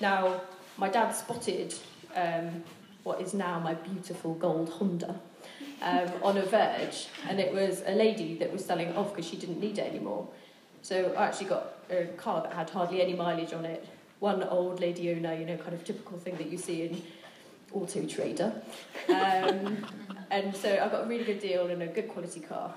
Now, 0.00 0.40
my 0.76 0.88
dad 0.88 1.12
spotted 1.12 1.74
um, 2.14 2.62
what 3.02 3.20
is 3.20 3.34
now 3.34 3.58
my 3.58 3.74
beautiful 3.74 4.34
gold 4.34 4.68
Honda 4.68 5.18
um, 5.82 6.10
on 6.22 6.36
a 6.38 6.44
verge, 6.44 7.08
and 7.28 7.40
it 7.40 7.52
was 7.52 7.82
a 7.86 7.92
lady 7.92 8.36
that 8.38 8.52
was 8.52 8.64
selling 8.64 8.88
it 8.88 8.96
off 8.96 9.14
because 9.14 9.28
she 9.28 9.36
didn't 9.36 9.60
need 9.60 9.78
it 9.78 9.86
anymore. 9.86 10.28
So 10.82 11.12
I 11.16 11.26
actually 11.26 11.48
got 11.48 11.78
a 11.90 12.06
car 12.16 12.42
that 12.42 12.52
had 12.52 12.70
hardly 12.70 13.02
any 13.02 13.14
mileage 13.14 13.52
on 13.52 13.64
it. 13.64 13.86
One 14.20 14.42
old 14.44 14.80
lady 14.80 15.10
owner, 15.12 15.34
you 15.34 15.46
know, 15.46 15.56
kind 15.56 15.74
of 15.74 15.84
typical 15.84 16.18
thing 16.18 16.36
that 16.36 16.50
you 16.50 16.58
see 16.58 16.82
in 16.82 17.02
Auto 17.72 18.04
Trader. 18.06 18.52
Um, 19.08 19.84
and 20.30 20.54
so 20.54 20.72
I 20.72 20.88
got 20.88 21.04
a 21.04 21.08
really 21.08 21.24
good 21.24 21.40
deal 21.40 21.66
and 21.66 21.82
a 21.82 21.86
good 21.86 22.08
quality 22.08 22.40
car. 22.40 22.74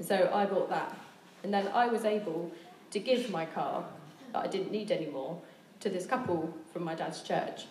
So 0.00 0.30
I 0.32 0.46
bought 0.46 0.68
that. 0.70 0.96
And 1.44 1.52
then 1.52 1.68
I 1.68 1.86
was 1.86 2.04
able 2.04 2.50
to 2.90 2.98
give 2.98 3.30
my 3.30 3.46
car 3.46 3.84
that 4.32 4.44
I 4.44 4.46
didn't 4.46 4.70
need 4.70 4.90
anymore 4.90 5.40
to 5.82 5.90
this 5.90 6.06
couple 6.06 6.54
from 6.72 6.84
my 6.84 6.94
dad's 6.94 7.22
church. 7.22 7.66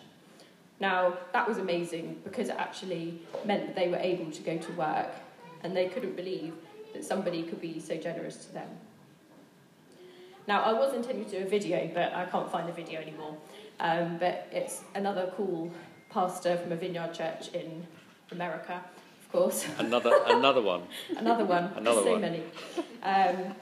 Now, 0.80 1.16
that 1.32 1.48
was 1.48 1.58
amazing 1.58 2.20
because 2.24 2.48
it 2.48 2.56
actually 2.58 3.20
meant 3.44 3.66
that 3.66 3.74
they 3.74 3.88
were 3.88 3.96
able 3.96 4.30
to 4.30 4.42
go 4.42 4.58
to 4.58 4.72
work 4.72 5.12
and 5.62 5.76
they 5.76 5.88
couldn't 5.88 6.16
believe 6.16 6.54
that 6.92 7.04
somebody 7.04 7.42
could 7.42 7.60
be 7.60 7.80
so 7.80 7.96
generous 7.96 8.36
to 8.46 8.52
them. 8.52 8.68
Now, 10.46 10.62
I 10.62 10.72
was 10.72 10.92
intending 10.94 11.24
to 11.26 11.38
do 11.38 11.46
a 11.46 11.48
video, 11.48 11.90
but 11.94 12.12
I 12.12 12.24
can't 12.26 12.50
find 12.50 12.68
the 12.68 12.72
video 12.72 13.00
anymore. 13.00 13.36
Um, 13.80 14.18
but 14.18 14.48
it's 14.52 14.82
another 14.94 15.32
cool 15.36 15.70
pastor 16.10 16.56
from 16.56 16.72
a 16.72 16.76
vineyard 16.76 17.14
church 17.14 17.48
in 17.54 17.86
America, 18.30 18.82
of 19.22 19.32
course. 19.32 19.66
Another, 19.78 20.12
another 20.26 20.60
one. 20.60 20.82
another 21.16 21.44
one. 21.44 21.72
Another 21.76 22.02
so 22.02 22.12
one. 22.12 22.20
many. 22.20 22.42
Um, 23.02 23.54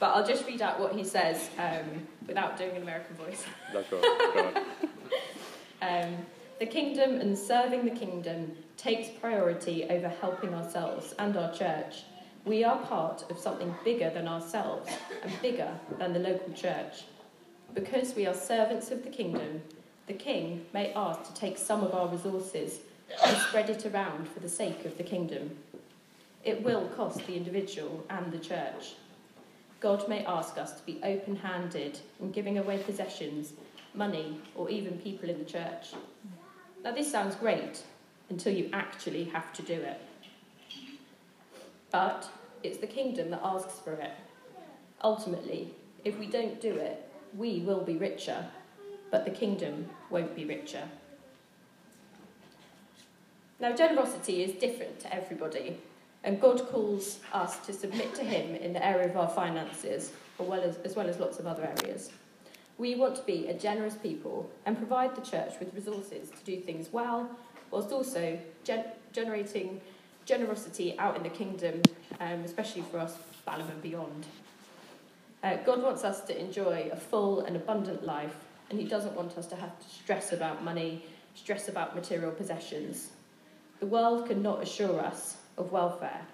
but 0.00 0.06
I'll 0.06 0.26
just 0.26 0.46
read 0.46 0.62
out 0.62 0.80
what 0.80 0.94
he 0.94 1.04
says 1.04 1.48
um, 1.58 2.06
without 2.26 2.58
doing 2.58 2.76
an 2.76 2.82
American 2.82 3.16
voice. 3.16 3.44
That's 3.72 3.90
right. 3.92 4.56
Um, 5.82 6.16
the 6.58 6.66
kingdom 6.66 7.20
and 7.20 7.36
serving 7.36 7.84
the 7.84 7.90
kingdom 7.90 8.52
takes 8.76 9.08
priority 9.20 9.84
over 9.84 10.08
helping 10.08 10.54
ourselves 10.54 11.14
and 11.18 11.36
our 11.36 11.52
church. 11.52 12.04
We 12.44 12.64
are 12.64 12.78
part 12.78 13.24
of 13.30 13.38
something 13.38 13.74
bigger 13.84 14.10
than 14.10 14.28
ourselves 14.28 14.90
and 15.22 15.32
bigger 15.42 15.70
than 15.98 16.12
the 16.12 16.18
local 16.18 16.52
church. 16.52 17.04
Because 17.72 18.14
we 18.14 18.26
are 18.26 18.34
servants 18.34 18.90
of 18.90 19.02
the 19.02 19.10
kingdom, 19.10 19.62
the 20.06 20.12
king 20.12 20.66
may 20.72 20.92
ask 20.92 21.24
to 21.24 21.34
take 21.34 21.58
some 21.58 21.82
of 21.82 21.94
our 21.94 22.06
resources 22.08 22.80
and 23.24 23.36
spread 23.38 23.70
it 23.70 23.86
around 23.86 24.28
for 24.28 24.40
the 24.40 24.48
sake 24.48 24.84
of 24.84 24.96
the 24.96 25.02
kingdom. 25.02 25.50
It 26.44 26.62
will 26.62 26.86
cost 26.88 27.26
the 27.26 27.36
individual 27.36 28.04
and 28.10 28.30
the 28.30 28.38
church. 28.38 28.94
God 29.84 30.08
may 30.08 30.24
ask 30.24 30.56
us 30.56 30.72
to 30.72 30.86
be 30.86 30.98
open 31.04 31.36
handed 31.36 32.00
in 32.18 32.30
giving 32.30 32.56
away 32.56 32.78
possessions, 32.78 33.52
money, 33.92 34.40
or 34.54 34.70
even 34.70 34.96
people 34.96 35.28
in 35.28 35.38
the 35.38 35.44
church. 35.44 35.92
Now, 36.82 36.92
this 36.92 37.12
sounds 37.12 37.34
great 37.34 37.82
until 38.30 38.54
you 38.54 38.70
actually 38.72 39.24
have 39.24 39.52
to 39.52 39.60
do 39.60 39.74
it. 39.74 40.00
But 41.90 42.26
it's 42.62 42.78
the 42.78 42.86
kingdom 42.86 43.28
that 43.28 43.42
asks 43.44 43.78
for 43.80 43.92
it. 43.92 44.12
Ultimately, 45.02 45.74
if 46.02 46.18
we 46.18 46.28
don't 46.28 46.62
do 46.62 46.74
it, 46.74 47.06
we 47.36 47.60
will 47.60 47.82
be 47.82 47.98
richer, 47.98 48.46
but 49.10 49.26
the 49.26 49.30
kingdom 49.30 49.90
won't 50.08 50.34
be 50.34 50.46
richer. 50.46 50.88
Now, 53.60 53.72
generosity 53.76 54.44
is 54.44 54.52
different 54.52 54.98
to 55.00 55.14
everybody, 55.14 55.76
and 56.24 56.40
God 56.40 56.66
calls 56.68 57.20
us 57.32 57.58
to 57.66 57.72
submit 57.72 58.14
to 58.14 58.24
Him 58.24 58.56
in 58.56 58.72
the 58.72 58.84
area 58.84 59.08
of 59.08 59.16
our 59.16 59.28
finances, 59.28 60.10
as 60.40 60.46
well 60.46 60.62
as, 60.62 60.78
as, 60.78 60.96
well 60.96 61.08
as 61.08 61.20
lots 61.20 61.38
of 61.38 61.46
other 61.46 61.70
areas. 61.78 62.10
We 62.78 62.94
want 62.96 63.14
to 63.16 63.22
be 63.22 63.46
a 63.48 63.54
generous 63.54 63.94
people 63.94 64.50
and 64.66 64.76
provide 64.76 65.14
the 65.14 65.20
church 65.20 65.52
with 65.60 65.72
resources 65.74 66.30
to 66.30 66.44
do 66.44 66.60
things 66.60 66.88
well, 66.90 67.30
whilst 67.70 67.92
also 67.92 68.38
gen- 68.64 68.86
generating 69.12 69.80
generosity 70.24 70.98
out 70.98 71.16
in 71.16 71.22
the 71.22 71.28
kingdom, 71.28 71.82
um, 72.18 72.40
especially 72.40 72.82
for 72.82 72.98
us, 72.98 73.16
Balham 73.44 73.68
and 73.70 73.82
beyond. 73.82 74.26
Uh, 75.42 75.56
God 75.56 75.82
wants 75.82 76.04
us 76.04 76.22
to 76.22 76.40
enjoy 76.40 76.88
a 76.90 76.96
full 76.96 77.40
and 77.42 77.54
abundant 77.54 78.06
life, 78.06 78.34
and 78.70 78.80
He 78.80 78.86
doesn't 78.86 79.14
want 79.14 79.36
us 79.36 79.46
to 79.48 79.56
have 79.56 79.78
to 79.78 79.88
stress 79.88 80.32
about 80.32 80.64
money, 80.64 81.04
stress 81.34 81.68
about 81.68 81.94
material 81.94 82.32
possessions. 82.32 83.10
The 83.80 83.86
world 83.86 84.26
cannot 84.26 84.62
assure 84.62 84.98
us 84.98 85.36
of 85.56 85.72
welfare, 85.72 86.26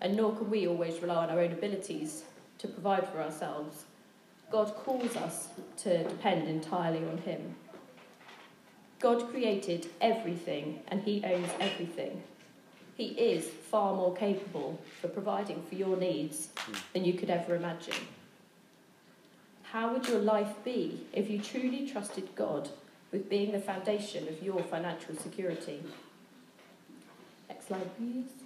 and 0.00 0.16
nor 0.16 0.34
can 0.34 0.50
we 0.50 0.66
always 0.66 1.00
rely 1.00 1.24
on 1.24 1.30
our 1.30 1.40
own 1.40 1.52
abilities 1.52 2.24
to 2.58 2.68
provide 2.68 3.08
for 3.08 3.20
ourselves. 3.20 3.84
God 4.50 4.74
calls 4.76 5.16
us 5.16 5.48
to 5.78 6.04
depend 6.04 6.48
entirely 6.48 7.04
on 7.06 7.18
Him. 7.18 7.54
God 9.00 9.28
created 9.30 9.88
everything, 10.00 10.80
and 10.88 11.02
He 11.02 11.22
owns 11.24 11.50
everything. 11.60 12.22
He 12.96 13.08
is 13.08 13.46
far 13.46 13.94
more 13.94 14.14
capable 14.14 14.80
for 15.00 15.08
providing 15.08 15.62
for 15.62 15.74
your 15.74 15.96
needs 15.96 16.48
than 16.92 17.04
you 17.04 17.14
could 17.14 17.30
ever 17.30 17.56
imagine. 17.56 17.94
How 19.64 19.92
would 19.92 20.06
your 20.06 20.20
life 20.20 20.54
be 20.64 21.04
if 21.12 21.28
you 21.28 21.40
truly 21.40 21.90
trusted 21.90 22.36
God 22.36 22.68
with 23.10 23.28
being 23.28 23.50
the 23.50 23.60
foundation 23.60 24.28
of 24.28 24.40
your 24.40 24.62
financial 24.62 25.16
security? 25.16 25.82
Next 27.48 27.66
slide, 27.66 27.96
please. 27.96 28.43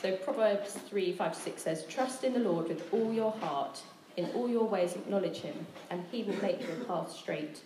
So 0.00 0.14
Proverbs 0.16 0.74
3 0.88 1.12
5 1.12 1.34
6 1.34 1.62
says, 1.62 1.84
Trust 1.86 2.22
in 2.22 2.32
the 2.32 2.38
Lord 2.38 2.68
with 2.68 2.92
all 2.92 3.12
your 3.12 3.32
heart, 3.32 3.80
in 4.16 4.26
all 4.30 4.48
your 4.48 4.64
ways 4.64 4.94
acknowledge 4.94 5.38
him, 5.38 5.66
and 5.90 6.04
he 6.12 6.22
will 6.22 6.40
make 6.40 6.60
your 6.60 6.84
path 6.84 7.10
straight. 7.10 7.60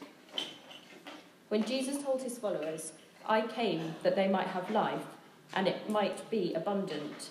When 1.49 1.65
Jesus 1.65 2.03
told 2.03 2.23
his 2.23 2.39
followers, 2.39 2.93
I 3.27 3.43
came 3.43 3.95
that 4.03 4.17
they 4.17 4.29
might 4.29 4.47
have 4.47 4.71
life, 4.71 5.05
and 5.55 5.69
it 5.69 5.91
might 5.91 6.29
be 6.31 6.55
abundant, 6.55 7.31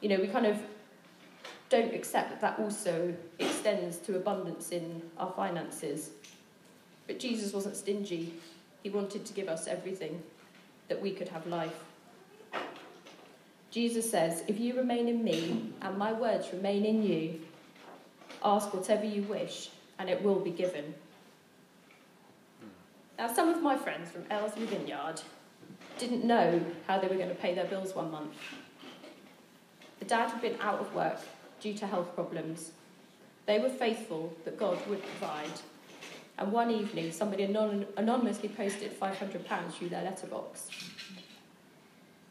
you 0.00 0.08
know, 0.08 0.18
we 0.18 0.26
kind 0.26 0.46
of 0.46 0.58
don't 1.68 1.94
accept 1.94 2.30
that 2.30 2.40
that 2.40 2.58
also 2.58 3.14
extends 3.38 3.98
to 3.98 4.16
abundance 4.16 4.70
in 4.70 5.00
our 5.16 5.30
finances. 5.30 6.10
But 7.06 7.20
Jesus 7.20 7.52
wasn't 7.52 7.76
stingy, 7.76 8.34
He 8.82 8.90
wanted 8.90 9.24
to 9.24 9.32
give 9.32 9.48
us 9.48 9.68
everything 9.68 10.20
that 10.88 11.00
we 11.00 11.12
could 11.12 11.28
have 11.28 11.46
life. 11.46 11.91
Jesus 13.72 14.08
says, 14.08 14.44
If 14.46 14.60
you 14.60 14.76
remain 14.76 15.08
in 15.08 15.24
me 15.24 15.72
and 15.80 15.96
my 15.96 16.12
words 16.12 16.52
remain 16.52 16.84
in 16.84 17.02
you, 17.02 17.40
ask 18.44 18.72
whatever 18.72 19.04
you 19.04 19.22
wish 19.22 19.70
and 19.98 20.10
it 20.10 20.22
will 20.22 20.38
be 20.38 20.50
given. 20.50 20.94
Now, 23.18 23.32
some 23.32 23.48
of 23.48 23.62
my 23.62 23.76
friends 23.76 24.10
from 24.10 24.24
Aylesbury 24.30 24.66
Vineyard 24.66 25.22
didn't 25.98 26.24
know 26.24 26.62
how 26.86 26.98
they 26.98 27.08
were 27.08 27.14
going 27.14 27.28
to 27.30 27.34
pay 27.34 27.54
their 27.54 27.64
bills 27.64 27.94
one 27.94 28.10
month. 28.10 28.34
The 30.00 30.04
dad 30.04 30.30
had 30.30 30.42
been 30.42 30.56
out 30.60 30.80
of 30.80 30.94
work 30.94 31.20
due 31.60 31.72
to 31.74 31.86
health 31.86 32.14
problems. 32.14 32.72
They 33.46 33.58
were 33.58 33.70
faithful 33.70 34.34
that 34.44 34.58
God 34.58 34.78
would 34.88 35.02
provide. 35.02 35.60
And 36.38 36.52
one 36.52 36.70
evening, 36.70 37.12
somebody 37.12 37.44
anon- 37.44 37.86
anonymously 37.96 38.48
posted 38.50 38.98
£500 38.98 39.72
through 39.72 39.90
their 39.90 40.02
letterbox. 40.02 40.68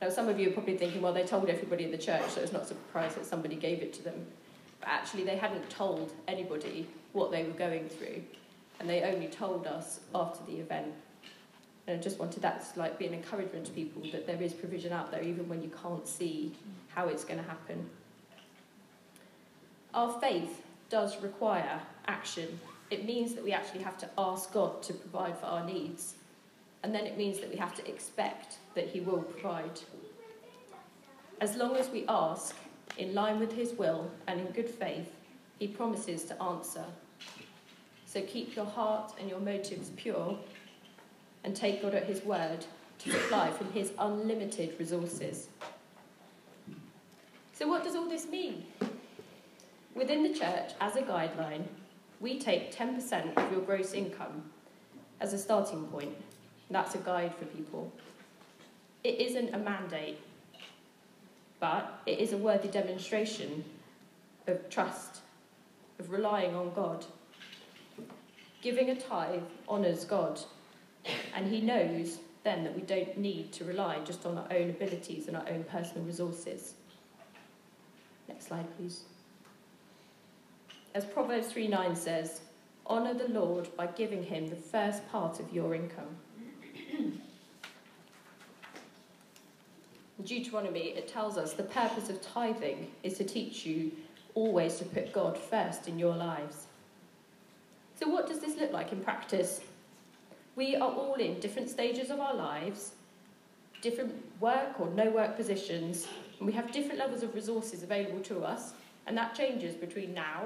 Now, 0.01 0.09
some 0.09 0.27
of 0.27 0.39
you 0.39 0.49
are 0.49 0.51
probably 0.51 0.77
thinking, 0.77 1.01
well, 1.01 1.13
they 1.13 1.23
told 1.23 1.47
everybody 1.47 1.83
in 1.83 1.91
the 1.91 1.97
church, 1.97 2.27
so 2.29 2.41
it's 2.41 2.51
not 2.51 2.63
a 2.63 2.65
surprise 2.65 3.13
that 3.13 3.25
somebody 3.25 3.55
gave 3.55 3.83
it 3.83 3.93
to 3.93 4.03
them. 4.03 4.25
But 4.79 4.89
actually, 4.89 5.23
they 5.25 5.37
hadn't 5.37 5.69
told 5.69 6.11
anybody 6.27 6.87
what 7.13 7.29
they 7.29 7.43
were 7.43 7.51
going 7.51 7.87
through, 7.87 8.23
and 8.79 8.89
they 8.89 9.03
only 9.03 9.27
told 9.27 9.67
us 9.67 9.99
after 10.15 10.43
the 10.51 10.57
event. 10.57 10.91
And 11.85 11.99
I 11.99 12.01
just 12.01 12.17
wanted 12.17 12.41
that 12.41 12.73
to 12.73 12.79
like 12.79 12.97
be 12.97 13.05
an 13.05 13.13
encouragement 13.13 13.65
to 13.67 13.71
people 13.73 14.01
that 14.11 14.25
there 14.25 14.41
is 14.41 14.53
provision 14.53 14.91
out 14.91 15.11
there, 15.11 15.21
even 15.21 15.47
when 15.47 15.61
you 15.61 15.71
can't 15.83 16.07
see 16.07 16.51
how 16.89 17.07
it's 17.07 17.23
going 17.23 17.39
to 17.39 17.47
happen. 17.47 17.87
Our 19.93 20.19
faith 20.19 20.63
does 20.89 21.21
require 21.21 21.79
action. 22.07 22.59
It 22.89 23.05
means 23.05 23.35
that 23.35 23.43
we 23.43 23.51
actually 23.51 23.83
have 23.83 23.99
to 23.99 24.09
ask 24.17 24.51
God 24.51 24.81
to 24.83 24.93
provide 24.93 25.37
for 25.37 25.45
our 25.45 25.63
needs. 25.63 26.15
And 26.83 26.93
then 26.93 27.05
it 27.05 27.17
means 27.17 27.39
that 27.39 27.49
we 27.49 27.57
have 27.57 27.75
to 27.75 27.87
expect 27.87 28.57
that 28.75 28.87
He 28.87 28.99
will 28.99 29.21
provide. 29.21 29.79
As 31.39 31.55
long 31.55 31.75
as 31.75 31.89
we 31.89 32.05
ask 32.07 32.55
in 32.97 33.13
line 33.13 33.39
with 33.39 33.53
His 33.53 33.73
will 33.73 34.09
and 34.27 34.39
in 34.39 34.47
good 34.47 34.69
faith, 34.69 35.13
He 35.59 35.67
promises 35.67 36.23
to 36.25 36.41
answer. 36.41 36.85
So 38.05 38.21
keep 38.21 38.55
your 38.55 38.65
heart 38.65 39.13
and 39.19 39.29
your 39.29 39.39
motives 39.39 39.91
pure 39.95 40.37
and 41.43 41.55
take 41.55 41.81
God 41.81 41.95
at 41.95 42.05
His 42.05 42.23
word 42.23 42.65
to 42.99 43.11
supply 43.11 43.51
from 43.51 43.71
His 43.71 43.91
unlimited 43.97 44.75
resources. 44.79 45.47
So, 47.53 47.67
what 47.67 47.83
does 47.83 47.95
all 47.95 48.09
this 48.09 48.27
mean? 48.27 48.65
Within 49.93 50.23
the 50.23 50.33
church, 50.33 50.71
as 50.79 50.95
a 50.95 51.01
guideline, 51.01 51.63
we 52.19 52.39
take 52.39 52.75
10% 52.75 53.37
of 53.37 53.51
your 53.51 53.61
gross 53.61 53.93
income 53.93 54.43
as 55.19 55.33
a 55.33 55.37
starting 55.37 55.85
point. 55.85 56.15
That's 56.71 56.95
a 56.95 56.99
guide 56.99 57.35
for 57.35 57.45
people. 57.45 57.91
It 59.03 59.19
isn't 59.19 59.53
a 59.53 59.57
mandate, 59.57 60.19
but 61.59 62.01
it 62.05 62.19
is 62.19 62.31
a 62.31 62.37
worthy 62.37 62.69
demonstration 62.69 63.65
of 64.47 64.69
trust, 64.69 65.21
of 65.99 66.11
relying 66.11 66.55
on 66.55 66.73
God. 66.73 67.05
Giving 68.61 68.89
a 68.89 68.95
tithe 68.95 69.43
honours 69.67 70.05
God, 70.05 70.39
and 71.35 71.51
He 71.51 71.61
knows 71.61 72.19
then 72.43 72.63
that 72.63 72.75
we 72.75 72.81
don't 72.81 73.17
need 73.17 73.51
to 73.53 73.65
rely 73.65 73.99
just 74.05 74.25
on 74.25 74.37
our 74.37 74.47
own 74.51 74.69
abilities 74.69 75.27
and 75.27 75.35
our 75.35 75.47
own 75.49 75.63
personal 75.65 76.03
resources. 76.05 76.75
Next 78.27 78.47
slide, 78.47 78.65
please. 78.77 79.03
As 80.95 81.05
Proverbs 81.05 81.47
3 81.47 81.67
9 81.67 81.95
says, 81.95 82.41
honour 82.87 83.13
the 83.13 83.27
Lord 83.27 83.75
by 83.75 83.87
giving 83.87 84.23
him 84.23 84.47
the 84.47 84.55
first 84.55 85.07
part 85.11 85.39
of 85.39 85.53
your 85.53 85.75
income. 85.75 86.17
In 90.19 90.25
Deuteronomy, 90.25 90.89
it 90.89 91.07
tells 91.07 91.37
us 91.37 91.53
the 91.53 91.63
purpose 91.63 92.09
of 92.09 92.21
tithing 92.21 92.91
is 93.03 93.17
to 93.17 93.23
teach 93.23 93.65
you 93.65 93.91
always 94.35 94.77
to 94.77 94.85
put 94.85 95.11
God 95.11 95.37
first 95.37 95.87
in 95.87 95.99
your 95.99 96.15
lives. 96.15 96.67
So, 97.99 98.07
what 98.07 98.27
does 98.27 98.39
this 98.39 98.57
look 98.57 98.71
like 98.71 98.91
in 98.91 99.01
practice? 99.01 99.61
We 100.55 100.75
are 100.75 100.91
all 100.91 101.15
in 101.15 101.39
different 101.39 101.69
stages 101.69 102.09
of 102.09 102.19
our 102.19 102.33
lives, 102.33 102.93
different 103.81 104.13
work 104.39 104.79
or 104.79 104.89
no 104.89 105.09
work 105.09 105.35
positions, 105.37 106.07
and 106.37 106.47
we 106.47 106.53
have 106.53 106.71
different 106.71 106.99
levels 106.99 107.23
of 107.23 107.33
resources 107.33 107.83
available 107.83 108.19
to 108.21 108.43
us, 108.43 108.73
and 109.07 109.17
that 109.17 109.35
changes 109.35 109.75
between 109.75 110.13
now 110.13 110.43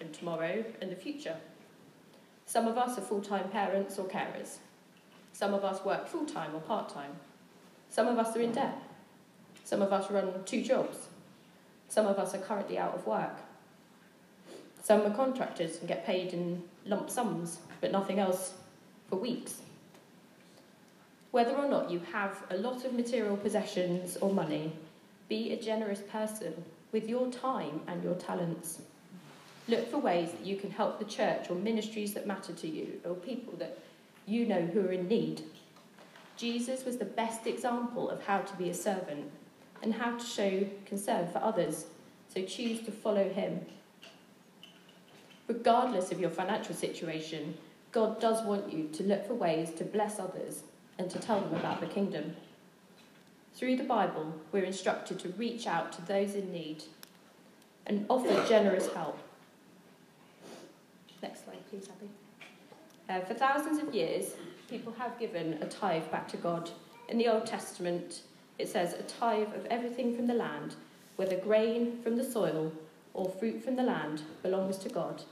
and 0.00 0.12
tomorrow 0.12 0.64
and 0.80 0.90
the 0.90 0.96
future. 0.96 1.36
Some 2.46 2.66
of 2.66 2.78
us 2.78 2.98
are 2.98 3.02
full 3.02 3.20
time 3.20 3.48
parents 3.50 3.98
or 3.98 4.08
carers. 4.08 4.58
Some 5.36 5.52
of 5.52 5.64
us 5.64 5.84
work 5.84 6.08
full 6.08 6.24
time 6.24 6.54
or 6.54 6.60
part 6.60 6.88
time. 6.88 7.10
Some 7.90 8.08
of 8.08 8.18
us 8.18 8.34
are 8.34 8.40
in 8.40 8.52
debt. 8.52 8.82
Some 9.64 9.82
of 9.82 9.92
us 9.92 10.10
run 10.10 10.32
two 10.46 10.62
jobs. 10.62 11.08
Some 11.90 12.06
of 12.06 12.18
us 12.18 12.34
are 12.34 12.38
currently 12.38 12.78
out 12.78 12.94
of 12.94 13.06
work. 13.06 13.36
Some 14.82 15.02
are 15.02 15.14
contractors 15.14 15.78
and 15.78 15.88
get 15.88 16.06
paid 16.06 16.32
in 16.32 16.62
lump 16.86 17.10
sums, 17.10 17.58
but 17.82 17.92
nothing 17.92 18.18
else 18.18 18.54
for 19.10 19.16
weeks. 19.16 19.60
Whether 21.32 21.54
or 21.54 21.68
not 21.68 21.90
you 21.90 22.00
have 22.12 22.42
a 22.48 22.56
lot 22.56 22.86
of 22.86 22.94
material 22.94 23.36
possessions 23.36 24.16
or 24.16 24.32
money, 24.32 24.72
be 25.28 25.52
a 25.52 25.60
generous 25.60 26.00
person 26.00 26.64
with 26.92 27.10
your 27.10 27.30
time 27.30 27.82
and 27.88 28.02
your 28.02 28.14
talents. 28.14 28.80
Look 29.68 29.90
for 29.90 29.98
ways 29.98 30.30
that 30.30 30.46
you 30.46 30.56
can 30.56 30.70
help 30.70 30.98
the 30.98 31.04
church 31.04 31.50
or 31.50 31.56
ministries 31.56 32.14
that 32.14 32.26
matter 32.26 32.54
to 32.54 32.66
you 32.66 33.00
or 33.04 33.14
people 33.14 33.52
that 33.58 33.76
you 34.26 34.46
know 34.46 34.60
who 34.60 34.80
are 34.80 34.92
in 34.92 35.08
need. 35.08 35.42
Jesus 36.36 36.84
was 36.84 36.98
the 36.98 37.04
best 37.04 37.46
example 37.46 38.10
of 38.10 38.24
how 38.24 38.38
to 38.40 38.56
be 38.56 38.68
a 38.68 38.74
servant 38.74 39.30
and 39.82 39.94
how 39.94 40.16
to 40.16 40.24
show 40.24 40.66
concern 40.84 41.28
for 41.28 41.38
others, 41.38 41.86
so 42.28 42.42
choose 42.42 42.82
to 42.82 42.90
follow 42.90 43.28
him. 43.28 43.64
Regardless 45.48 46.10
of 46.10 46.20
your 46.20 46.30
financial 46.30 46.74
situation, 46.74 47.56
God 47.92 48.20
does 48.20 48.44
want 48.44 48.72
you 48.72 48.88
to 48.88 49.02
look 49.04 49.26
for 49.26 49.34
ways 49.34 49.70
to 49.74 49.84
bless 49.84 50.18
others 50.18 50.62
and 50.98 51.08
to 51.10 51.18
tell 51.18 51.40
them 51.40 51.54
about 51.54 51.80
the 51.80 51.86
kingdom. 51.86 52.36
Through 53.54 53.76
the 53.76 53.84
Bible, 53.84 54.34
we're 54.52 54.64
instructed 54.64 55.18
to 55.20 55.28
reach 55.30 55.66
out 55.66 55.92
to 55.92 56.02
those 56.02 56.34
in 56.34 56.52
need 56.52 56.84
and 57.86 58.04
offer 58.10 58.44
generous 58.46 58.92
help. 58.92 59.18
Next 61.22 61.44
slide, 61.44 61.70
please, 61.70 61.88
Abby. 61.88 62.10
Uh, 63.08 63.20
for 63.20 63.34
thousands 63.34 63.80
of 63.80 63.94
years, 63.94 64.34
people 64.68 64.92
have 64.98 65.18
given 65.18 65.54
a 65.62 65.66
tithe 65.66 66.10
back 66.10 66.26
to 66.28 66.36
God. 66.36 66.70
In 67.08 67.18
the 67.18 67.28
Old 67.28 67.46
Testament, 67.46 68.22
it 68.58 68.68
says 68.68 68.94
a 68.94 69.02
tithe 69.02 69.54
of 69.54 69.64
everything 69.66 70.16
from 70.16 70.26
the 70.26 70.34
land, 70.34 70.74
whether 71.16 71.36
grain 71.36 72.00
from 72.02 72.16
the 72.16 72.24
soil 72.24 72.72
or 73.14 73.28
fruit 73.28 73.62
from 73.62 73.76
the 73.76 73.82
land, 73.82 74.22
belongs 74.42 74.76
to 74.78 74.88
God. 74.88 75.22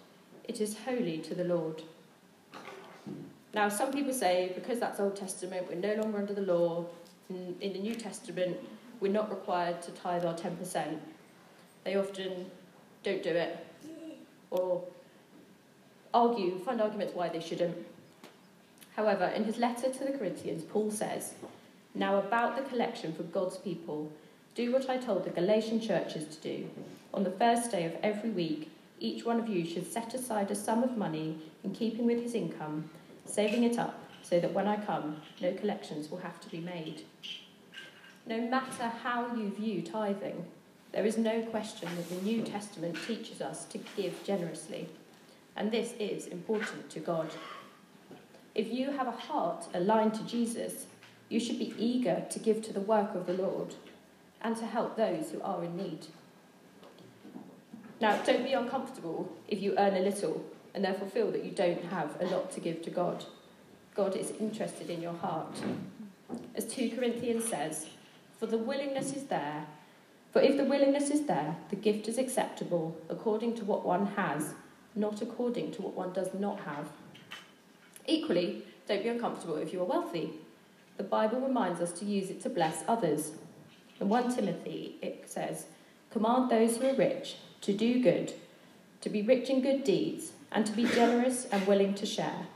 It 0.45 0.61
is 0.61 0.79
holy 0.85 1.19
to 1.19 1.35
the 1.35 1.45
Lord. 1.45 1.83
Now, 3.55 3.69
some 3.69 3.93
people 3.93 4.13
say 4.13 4.53
because 4.55 4.79
that's 4.79 5.01
Old 5.01 5.17
Testament, 5.17 5.67
we're 5.69 5.75
no 5.77 6.01
longer 6.01 6.19
under 6.19 6.35
the 6.35 6.43
law. 6.43 6.87
In, 7.29 7.57
in 7.61 7.73
the 7.73 7.79
New 7.81 7.95
Testament, 7.95 8.57
we're 9.01 9.13
not 9.13 9.31
required 9.31 9.83
to 9.83 9.91
tithe 9.93 10.25
our 10.25 10.35
10%. 10.35 10.99
They 11.85 11.97
often 11.97 12.51
don't 13.03 13.23
do 13.23 13.31
it 13.31 13.67
or 14.55 14.83
argue, 16.15 16.59
find 16.61 16.81
arguments 16.81 17.15
why 17.15 17.29
they 17.29 17.41
shouldn't. 17.41 17.77
However, 18.97 19.27
in 19.27 19.45
his 19.45 19.59
letter 19.59 19.93
to 19.93 20.05
the 20.05 20.17
Corinthians, 20.17 20.63
Paul 20.63 20.91
says, 20.91 21.35
Now 21.95 22.19
about 22.19 22.57
the 22.57 22.63
collection 22.63 23.13
for 23.13 23.25
God's 23.25 23.59
people, 23.59 24.11
do 24.55 24.73
what 24.73 24.89
I 24.89 24.97
told 24.97 25.25
the 25.25 25.31
Galatian 25.31 25.81
churches 25.81 26.37
to 26.37 26.41
do. 26.41 26.71
On 27.13 27.25
the 27.25 27.31
first 27.33 27.73
day 27.73 27.85
of 27.85 27.97
every 28.03 28.31
week, 28.31 28.71
each 29.01 29.25
one 29.25 29.41
of 29.41 29.49
you 29.49 29.67
should 29.67 29.93
set 29.93 30.15
aside 30.15 30.51
a 30.51 30.55
sum 30.55 30.85
of 30.85 30.97
money 30.97 31.37
in 31.65 31.75
keeping 31.75 32.07
with 32.07 32.23
his 32.23 32.35
income, 32.35 32.89
saving 33.27 33.65
it 33.65 33.79
up, 33.79 33.99
so 34.23 34.39
that 34.39 34.53
when 34.53 34.69
I 34.69 34.77
come, 34.77 35.21
no 35.41 35.53
collections 35.53 36.11
will 36.11 36.19
have 36.19 36.41
to 36.41 36.49
be 36.49 36.61
made. 36.61 37.03
No 38.27 38.41
matter 38.41 38.85
how 39.03 39.35
you 39.35 39.51
view 39.51 39.83
tithing, 39.83 40.47
there 40.93 41.05
is 41.05 41.19
no 41.19 41.43
question 41.43 41.89
that 41.97 42.09
the 42.09 42.23
New 42.23 42.43
Testament 42.43 42.97
teaches 43.07 43.41
us 43.41 43.65
to 43.67 43.79
give 43.97 44.23
generously, 44.25 44.89
and 45.57 45.71
this 45.71 45.95
is 45.99 46.27
important 46.27 46.91
to 46.91 47.01
God. 47.01 47.31
If 48.55 48.73
you 48.73 48.91
have 48.93 49.07
a 49.07 49.13
heart 49.13 49.67
aligned 49.75 50.15
to 50.15 50.25
Jesus, 50.25 50.87
you 51.29 51.41
should 51.41 51.59
be 51.59 51.75
eager 51.79 52.25
to 52.31 52.39
give 52.39 52.63
to 52.63 52.73
the 52.73 52.81
work 52.81 53.15
of 53.15 53.27
the 53.27 53.35
Lord 53.35 53.75
and 54.43 54.57
to 54.57 54.67
help 54.67 54.97
those 54.97 55.31
who 55.31 55.41
are 55.43 55.65
in 55.65 55.77
need. 55.77 56.07
Now, 58.01 58.21
don't 58.23 58.45
be 58.45 58.53
uncomfortable 58.53 59.33
if 59.49 59.63
you 59.63 59.75
earn 59.79 59.95
a 59.95 60.01
little 60.01 60.45
and 60.75 60.85
therefore 60.85 61.09
feel 61.09 61.31
that 61.31 61.45
you 61.45 61.53
don't 61.53 61.85
have 61.85 62.21
a 62.21 62.27
lot 62.27 62.51
to 62.53 62.61
give 62.61 62.83
to 62.83 62.91
God. 62.91 63.25
God 63.95 64.17
is 64.17 64.33
interested 64.33 64.91
in 64.91 65.01
your 65.01 65.15
heart. 65.15 65.57
As 66.55 66.67
2 66.67 66.97
Corinthians 66.97 67.45
says, 67.45 67.87
For 68.39 68.47
the 68.47 68.59
willingness 68.59 69.15
is 69.15 69.25
there. 69.25 69.67
For 70.33 70.43
if 70.43 70.57
the 70.57 70.65
willingness 70.65 71.11
is 71.11 71.27
there, 71.27 71.57
the 71.71 71.77
gift 71.77 72.09
is 72.09 72.19
acceptable 72.19 72.97
according 73.09 73.55
to 73.57 73.65
what 73.65 73.87
one 73.87 74.07
has, 74.17 74.55
not 74.95 75.23
according 75.23 75.73
to 75.73 75.83
what 75.83 75.95
one 75.95 76.13
does 76.13 76.33
not 76.35 76.61
have. 76.61 76.89
Equally, 78.07 78.63
don't 78.87 79.03
be 79.03 79.09
uncomfortable 79.09 79.57
if 79.57 79.73
you 79.73 79.81
are 79.81 79.87
wealthy. 79.87 80.31
The 80.97 81.05
Bible 81.05 81.41
reminds 81.41 81.81
us 81.81 81.93
to 81.99 82.05
use 82.05 82.31
it 82.31 82.43
to 82.43 82.51
bless 82.51 82.85
others. 82.87 83.33
In 84.01 84.09
1 84.09 84.37
Timothy, 84.37 84.97
it 85.03 85.25
says, 85.27 85.67
Command 86.11 86.51
those 86.51 86.77
who 86.77 86.89
are 86.89 86.95
rich 86.95 87.37
to 87.63 87.73
do 87.73 88.03
good, 88.03 88.33
to 89.01 89.09
be 89.09 89.23
rich 89.23 89.51
in 89.51 89.63
good 89.63 89.85
deeds, 89.85 90.33
and 90.53 90.65
to 90.67 90.73
be 90.73 90.85
generous 90.85 91.47
and 91.47 91.67
willing 91.67 91.95
to 91.95 92.07
share. 92.07 92.47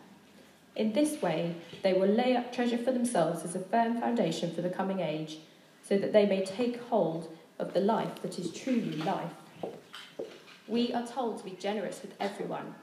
In 0.77 0.93
this 0.93 1.21
way, 1.21 1.57
they 1.83 1.93
will 1.93 2.09
lay 2.09 2.37
up 2.37 2.53
treasure 2.53 2.79
for 2.79 2.93
themselves 2.93 3.45
as 3.45 3.57
a 3.57 3.61
firm 3.61 4.01
foundation 4.01 4.55
for 4.55 4.63
the 4.63 4.71
coming 4.71 5.01
age, 5.01 5.39
so 5.83 5.99
that 5.99 6.13
they 6.13 6.27
may 6.27 6.45
take 6.45 6.81
hold 6.83 7.29
of 7.59 7.75
the 7.75 7.81
life 7.81 8.23
that 8.23 8.39
is 8.39 8.53
truly 8.53 8.97
life. 8.99 9.33
We 10.69 10.93
are 10.93 11.07
told 11.07 11.39
to 11.39 11.45
be 11.45 11.57
generous 11.59 12.03
with 12.03 12.15
everyone, 12.21 12.75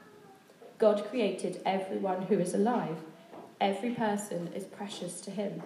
God 0.78 1.08
created 1.08 1.62
everyone 1.64 2.22
who 2.22 2.38
is 2.38 2.52
alive. 2.52 2.98
Every 3.60 3.94
person 3.94 4.50
is 4.54 4.64
precious 4.64 5.20
to 5.22 5.30
him. 5.30 5.62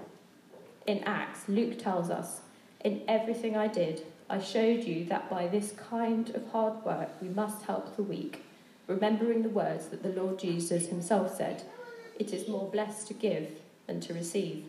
In 0.86 1.02
Acts, 1.02 1.48
Luke 1.48 1.78
tells 1.78 2.10
us, 2.10 2.42
In 2.84 3.02
everything 3.08 3.56
I 3.56 3.66
did, 3.66 4.06
I 4.28 4.38
showed 4.38 4.84
you 4.84 5.04
that 5.06 5.28
by 5.28 5.48
this 5.48 5.72
kind 5.72 6.30
of 6.30 6.46
hard 6.48 6.84
work 6.84 7.10
we 7.20 7.28
must 7.28 7.64
help 7.64 7.96
the 7.96 8.04
weak, 8.04 8.44
remembering 8.86 9.42
the 9.42 9.48
words 9.48 9.88
that 9.88 10.04
the 10.04 10.10
Lord 10.10 10.38
Jesus 10.38 10.86
himself 10.86 11.36
said, 11.36 11.64
It 12.18 12.32
is 12.32 12.46
more 12.46 12.70
blessed 12.70 13.08
to 13.08 13.14
give 13.14 13.48
than 13.88 14.00
to 14.02 14.14
receive. 14.14 14.66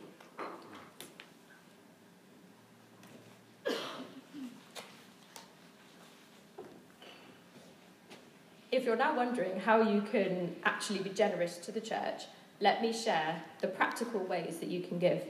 If 8.81 8.87
you're 8.87 8.95
now 8.95 9.15
wondering 9.15 9.59
how 9.59 9.83
you 9.83 10.01
can 10.01 10.55
actually 10.63 11.03
be 11.03 11.11
generous 11.11 11.57
to 11.57 11.71
the 11.71 11.79
church, 11.79 12.23
let 12.59 12.81
me 12.81 12.91
share 12.91 13.39
the 13.59 13.67
practical 13.67 14.21
ways 14.21 14.57
that 14.57 14.69
you 14.69 14.81
can 14.81 14.97
give. 14.97 15.21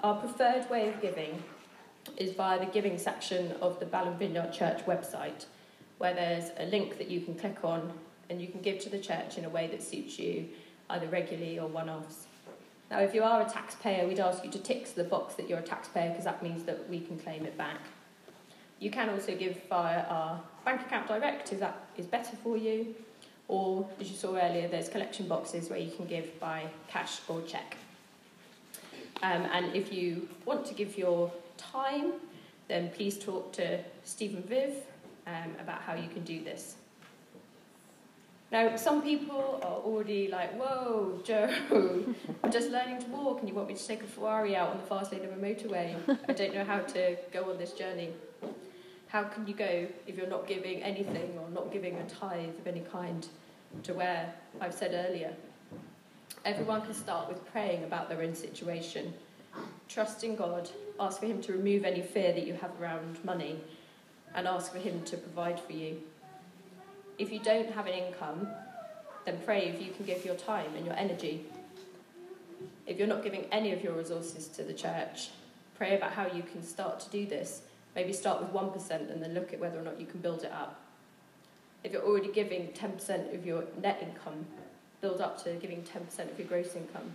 Our 0.00 0.18
preferred 0.18 0.70
way 0.70 0.88
of 0.88 1.02
giving 1.02 1.42
is 2.16 2.32
via 2.32 2.58
the 2.58 2.64
giving 2.64 2.96
section 2.96 3.52
of 3.60 3.78
the 3.78 3.84
Balham 3.84 4.16
Vineyard 4.16 4.54
Church 4.54 4.86
website, 4.86 5.44
where 5.98 6.14
there's 6.14 6.50
a 6.56 6.64
link 6.64 6.96
that 6.96 7.10
you 7.10 7.20
can 7.20 7.34
click 7.34 7.62
on 7.62 7.92
and 8.30 8.40
you 8.40 8.48
can 8.48 8.62
give 8.62 8.78
to 8.78 8.88
the 8.88 9.00
church 9.00 9.36
in 9.36 9.44
a 9.44 9.50
way 9.50 9.66
that 9.66 9.82
suits 9.82 10.18
you, 10.18 10.48
either 10.88 11.08
regularly 11.08 11.58
or 11.58 11.68
one 11.68 11.90
offs. 11.90 12.26
Now, 12.90 13.00
if 13.00 13.12
you 13.12 13.22
are 13.22 13.42
a 13.42 13.50
taxpayer, 13.50 14.08
we'd 14.08 14.18
ask 14.18 14.42
you 14.42 14.50
to 14.50 14.58
tick 14.58 14.94
the 14.94 15.04
box 15.04 15.34
that 15.34 15.46
you're 15.46 15.58
a 15.58 15.62
taxpayer 15.62 16.08
because 16.08 16.24
that 16.24 16.42
means 16.42 16.64
that 16.64 16.88
we 16.88 17.00
can 17.00 17.18
claim 17.18 17.44
it 17.44 17.58
back. 17.58 17.80
You 18.78 18.90
can 18.90 19.08
also 19.08 19.34
give 19.34 19.62
via 19.68 20.04
our 20.04 20.40
bank 20.64 20.82
account 20.82 21.08
direct 21.08 21.52
if 21.52 21.60
that 21.60 21.86
is 21.96 22.06
better 22.06 22.36
for 22.36 22.56
you. 22.56 22.94
Or, 23.48 23.88
as 24.00 24.10
you 24.10 24.16
saw 24.16 24.36
earlier, 24.36 24.66
there's 24.68 24.88
collection 24.88 25.28
boxes 25.28 25.70
where 25.70 25.78
you 25.78 25.90
can 25.90 26.06
give 26.06 26.38
by 26.40 26.64
cash 26.88 27.20
or 27.28 27.40
cheque. 27.42 27.76
Um, 29.22 29.46
and 29.52 29.74
if 29.74 29.92
you 29.92 30.28
want 30.44 30.66
to 30.66 30.74
give 30.74 30.98
your 30.98 31.32
time, 31.56 32.14
then 32.68 32.90
please 32.90 33.18
talk 33.18 33.52
to 33.52 33.78
Steve 34.04 34.34
and 34.34 34.44
Viv 34.44 34.74
um, 35.26 35.54
about 35.60 35.80
how 35.82 35.94
you 35.94 36.08
can 36.08 36.22
do 36.24 36.42
this. 36.42 36.76
Now, 38.52 38.76
some 38.76 39.02
people 39.02 39.60
are 39.62 39.80
already 39.82 40.28
like, 40.28 40.54
whoa, 40.54 41.20
Jo, 41.24 41.52
I'm 42.44 42.52
just 42.52 42.70
learning 42.70 43.00
to 43.00 43.06
walk 43.08 43.40
and 43.40 43.48
you 43.48 43.54
want 43.54 43.68
me 43.68 43.74
to 43.74 43.86
take 43.86 44.02
a 44.02 44.06
Ferrari 44.06 44.54
out 44.54 44.70
on 44.70 44.76
the 44.78 44.84
fast 44.84 45.12
lane 45.12 45.24
of 45.24 45.32
a 45.32 45.36
motorway. 45.36 45.96
I 46.28 46.32
don't 46.32 46.54
know 46.54 46.64
how 46.64 46.78
to 46.78 47.16
go 47.32 47.50
on 47.50 47.58
this 47.58 47.72
journey. 47.72 48.12
How 49.08 49.22
can 49.22 49.46
you 49.46 49.54
go 49.54 49.86
if 50.06 50.16
you're 50.16 50.26
not 50.26 50.48
giving 50.48 50.82
anything 50.82 51.38
or 51.38 51.48
not 51.50 51.72
giving 51.72 51.96
a 51.96 52.08
tithe 52.08 52.58
of 52.58 52.66
any 52.66 52.80
kind 52.80 53.26
to 53.84 53.94
where 53.94 54.34
I've 54.60 54.74
said 54.74 54.92
earlier? 55.08 55.32
Everyone 56.44 56.82
can 56.82 56.94
start 56.94 57.28
with 57.28 57.44
praying 57.52 57.84
about 57.84 58.08
their 58.08 58.22
own 58.22 58.34
situation, 58.34 59.14
trusting 59.88 60.36
God, 60.36 60.68
ask 60.98 61.20
for 61.20 61.26
Him 61.26 61.40
to 61.42 61.52
remove 61.52 61.84
any 61.84 62.02
fear 62.02 62.32
that 62.32 62.46
you 62.46 62.54
have 62.54 62.72
around 62.80 63.24
money, 63.24 63.60
and 64.34 64.48
ask 64.48 64.72
for 64.72 64.78
Him 64.78 65.02
to 65.04 65.16
provide 65.16 65.60
for 65.60 65.72
you. 65.72 66.00
If 67.18 67.30
you 67.30 67.38
don't 67.38 67.70
have 67.70 67.86
an 67.86 67.94
income, 67.94 68.48
then 69.24 69.38
pray 69.44 69.66
if 69.66 69.80
you 69.80 69.92
can 69.92 70.04
give 70.04 70.24
your 70.24 70.34
time 70.34 70.74
and 70.76 70.84
your 70.84 70.96
energy. 70.96 71.46
If 72.86 72.98
you're 72.98 73.08
not 73.08 73.22
giving 73.22 73.44
any 73.52 73.72
of 73.72 73.82
your 73.82 73.92
resources 73.94 74.48
to 74.48 74.64
the 74.64 74.74
church, 74.74 75.30
pray 75.76 75.96
about 75.96 76.12
how 76.12 76.26
you 76.26 76.42
can 76.42 76.62
start 76.62 77.00
to 77.00 77.10
do 77.10 77.24
this 77.24 77.62
Maybe 77.96 78.12
start 78.12 78.42
with 78.42 78.52
1% 78.52 78.90
and 79.10 79.22
then 79.22 79.32
look 79.32 79.54
at 79.54 79.58
whether 79.58 79.78
or 79.78 79.82
not 79.82 79.98
you 79.98 80.06
can 80.06 80.20
build 80.20 80.44
it 80.44 80.52
up. 80.52 80.78
If 81.82 81.92
you're 81.92 82.02
already 82.02 82.30
giving 82.30 82.68
10% 82.68 83.34
of 83.34 83.46
your 83.46 83.64
net 83.82 83.98
income, 84.02 84.44
build 85.00 85.22
up 85.22 85.42
to 85.44 85.54
giving 85.54 85.82
10% 85.82 86.30
of 86.30 86.38
your 86.38 86.46
gross 86.46 86.76
income. 86.76 87.12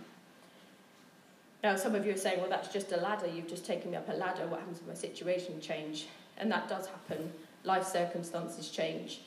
Now, 1.62 1.76
some 1.76 1.94
of 1.94 2.04
you 2.04 2.12
are 2.12 2.16
saying, 2.16 2.40
well, 2.40 2.50
that's 2.50 2.72
just 2.72 2.90
a 2.90 2.96
ladder. 2.96 3.28
You've 3.28 3.46
just 3.46 3.64
taken 3.64 3.92
me 3.92 3.96
up 3.96 4.08
a 4.08 4.12
ladder. 4.12 4.44
What 4.46 4.58
happens 4.58 4.80
if 4.80 4.88
my 4.88 4.94
situation 4.94 5.60
change? 5.60 6.06
And 6.36 6.50
that 6.50 6.68
does 6.68 6.88
happen. 6.88 7.32
Life 7.62 7.86
circumstances 7.86 8.68
change. 8.68 9.20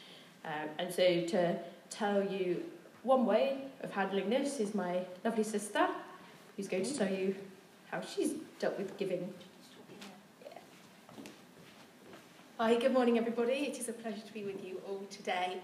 Um, 0.44 0.68
and 0.78 0.94
so 0.94 1.22
to 1.28 1.58
tell 1.90 2.22
you 2.22 2.64
one 3.04 3.26
way 3.26 3.60
of 3.82 3.92
handling 3.92 4.30
this 4.30 4.60
is 4.60 4.76
my 4.76 5.06
lovely 5.24 5.46
sister, 5.46 5.88
who's 6.58 6.68
going 6.68 6.84
to 6.84 6.98
tell 6.98 7.10
you 7.10 7.34
how 7.92 8.02
she's 8.02 8.34
dealt 8.60 8.78
with 8.78 8.98
giving 8.98 9.34
Hi, 12.58 12.74
good 12.76 12.94
morning, 12.94 13.18
everybody. 13.18 13.68
It 13.68 13.80
is 13.80 13.90
a 13.90 13.92
pleasure 13.92 14.22
to 14.26 14.34
be 14.34 14.46
with 14.46 14.64
you 14.64 14.80
all 14.88 15.04
today. 15.12 15.58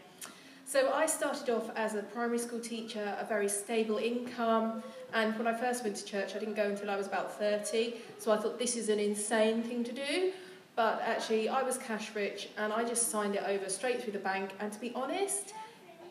So, 0.66 0.92
I 0.92 1.06
started 1.06 1.50
off 1.50 1.70
as 1.78 1.96
a 1.96 2.04
primary 2.04 2.38
school 2.38 2.60
teacher, 2.60 3.16
a 3.18 3.24
very 3.24 3.48
stable 3.48 3.96
income, 3.96 4.84
and 5.14 5.34
when 5.38 5.48
I 5.48 5.54
first 5.54 5.86
went 5.86 5.96
to 5.96 6.04
church, 6.04 6.36
I 6.36 6.40
didn't 6.40 6.56
go 6.56 6.66
until 6.66 6.90
I 6.90 6.98
was 6.98 7.08
about 7.08 7.40
30, 7.40 7.94
so 8.20 8.34
I 8.34 8.38
thought 8.38 8.60
this 8.60 8.76
is 8.76 8.90
an 8.90 9.00
insane 9.00 9.64
thing 9.64 9.86
to 9.86 9.94
do. 9.94 10.34
But 10.76 11.02
actually, 11.06 11.48
I 11.48 11.64
was 11.64 11.78
cash 11.78 12.14
rich 12.14 12.50
and 12.58 12.74
I 12.74 12.84
just 12.84 13.10
signed 13.10 13.36
it 13.36 13.44
over 13.48 13.70
straight 13.70 14.04
through 14.04 14.12
the 14.12 14.20
bank, 14.20 14.52
and 14.60 14.74
to 14.74 14.80
be 14.82 14.92
honest, 14.94 15.54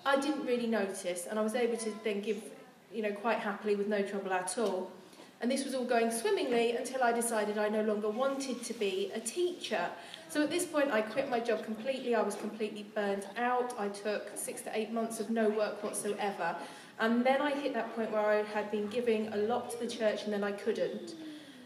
I 0.06 0.18
didn't 0.18 0.46
really 0.46 0.66
notice, 0.66 1.26
and 1.28 1.38
I 1.38 1.42
was 1.42 1.54
able 1.54 1.76
to 1.76 1.92
then 2.04 2.22
give, 2.22 2.42
you 2.90 3.02
know, 3.02 3.12
quite 3.12 3.38
happily 3.38 3.76
with 3.76 3.88
no 3.88 4.00
trouble 4.00 4.32
at 4.32 4.56
all. 4.56 4.90
And 5.42 5.50
this 5.50 5.64
was 5.64 5.74
all 5.74 5.84
going 5.84 6.10
swimmingly 6.10 6.72
until 6.72 7.02
I 7.02 7.12
decided 7.12 7.56
I 7.56 7.68
no 7.68 7.82
longer 7.82 8.10
wanted 8.10 8.62
to 8.62 8.74
be 8.74 9.10
a 9.14 9.20
teacher. 9.20 9.88
So 10.30 10.40
at 10.40 10.48
this 10.48 10.64
point, 10.64 10.92
I 10.92 11.02
quit 11.02 11.28
my 11.28 11.40
job 11.40 11.64
completely. 11.64 12.14
I 12.14 12.22
was 12.22 12.36
completely 12.36 12.86
burnt 12.94 13.26
out. 13.36 13.74
I 13.76 13.88
took 13.88 14.30
six 14.36 14.62
to 14.62 14.78
eight 14.78 14.92
months 14.92 15.18
of 15.18 15.28
no 15.28 15.48
work 15.48 15.82
whatsoever. 15.82 16.54
And 17.00 17.26
then 17.26 17.42
I 17.42 17.50
hit 17.50 17.74
that 17.74 17.96
point 17.96 18.12
where 18.12 18.24
I 18.24 18.44
had 18.44 18.70
been 18.70 18.86
giving 18.86 19.32
a 19.32 19.36
lot 19.38 19.72
to 19.72 19.78
the 19.78 19.88
church 19.88 20.22
and 20.22 20.32
then 20.32 20.44
I 20.44 20.52
couldn't. 20.52 21.14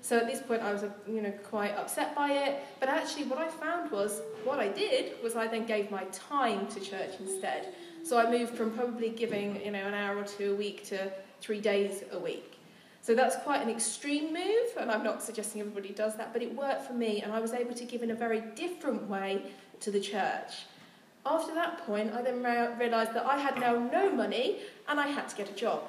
So 0.01 0.17
at 0.17 0.27
this 0.27 0.41
point, 0.41 0.63
I 0.63 0.73
was, 0.73 0.83
uh, 0.83 0.89
you 1.07 1.21
know, 1.21 1.33
quite 1.43 1.73
upset 1.73 2.15
by 2.15 2.33
it. 2.33 2.63
But 2.81 2.89
actually, 2.89 3.25
what 3.25 3.39
I 3.39 3.49
found 3.49 3.91
was, 3.91 4.23
what 4.45 4.59
I 4.61 4.69
did 4.69 5.23
was 5.23 5.37
I 5.37 5.47
then 5.47 5.67
gave 5.67 5.91
my 5.91 6.05
time 6.05 6.67
to 6.69 6.81
church 6.81 7.21
instead. 7.21 7.75
So 8.03 8.19
I 8.19 8.31
moved 8.31 8.55
from 8.57 8.71
probably 8.71 9.11
giving, 9.11 9.63
you 9.63 9.73
know, 9.73 9.87
an 9.87 9.95
hour 9.95 10.17
or 10.17 10.25
two 10.25 10.53
a 10.53 10.55
week 10.55 10.85
to 10.87 11.13
three 11.43 11.61
days 11.61 12.03
a 12.13 12.19
week. 12.19 12.54
So 13.05 13.15
that's 13.15 13.37
quite 13.37 13.61
an 13.61 13.69
extreme 13.69 14.33
move, 14.33 14.69
and 14.79 14.91
I'm 14.91 15.05
not 15.05 15.23
suggesting 15.23 15.61
everybody 15.61 15.91
does 15.91 16.17
that, 16.17 16.33
but 16.33 16.41
it 16.41 16.57
worked 16.57 16.87
for 16.87 16.95
me, 16.95 17.21
and 17.21 17.35
I 17.35 17.39
was 17.39 17.53
able 17.53 17.75
to 17.75 17.85
give 17.85 18.03
in 18.03 18.13
a 18.13 18.15
very 18.15 18.41
different 18.57 19.11
way 19.11 19.43
to 19.81 19.91
the 19.91 20.01
church. 20.01 20.65
After 21.27 21.53
that 21.53 21.85
point, 21.85 22.15
I 22.15 22.23
then 22.23 22.43
realised 22.79 23.13
that 23.13 23.27
I 23.27 23.37
had 23.37 23.61
now 23.61 23.77
no 23.77 24.11
money 24.11 24.61
and 24.89 24.99
I 24.99 25.09
had 25.09 25.29
to 25.29 25.37
get 25.37 25.51
a 25.51 25.53
job. 25.53 25.83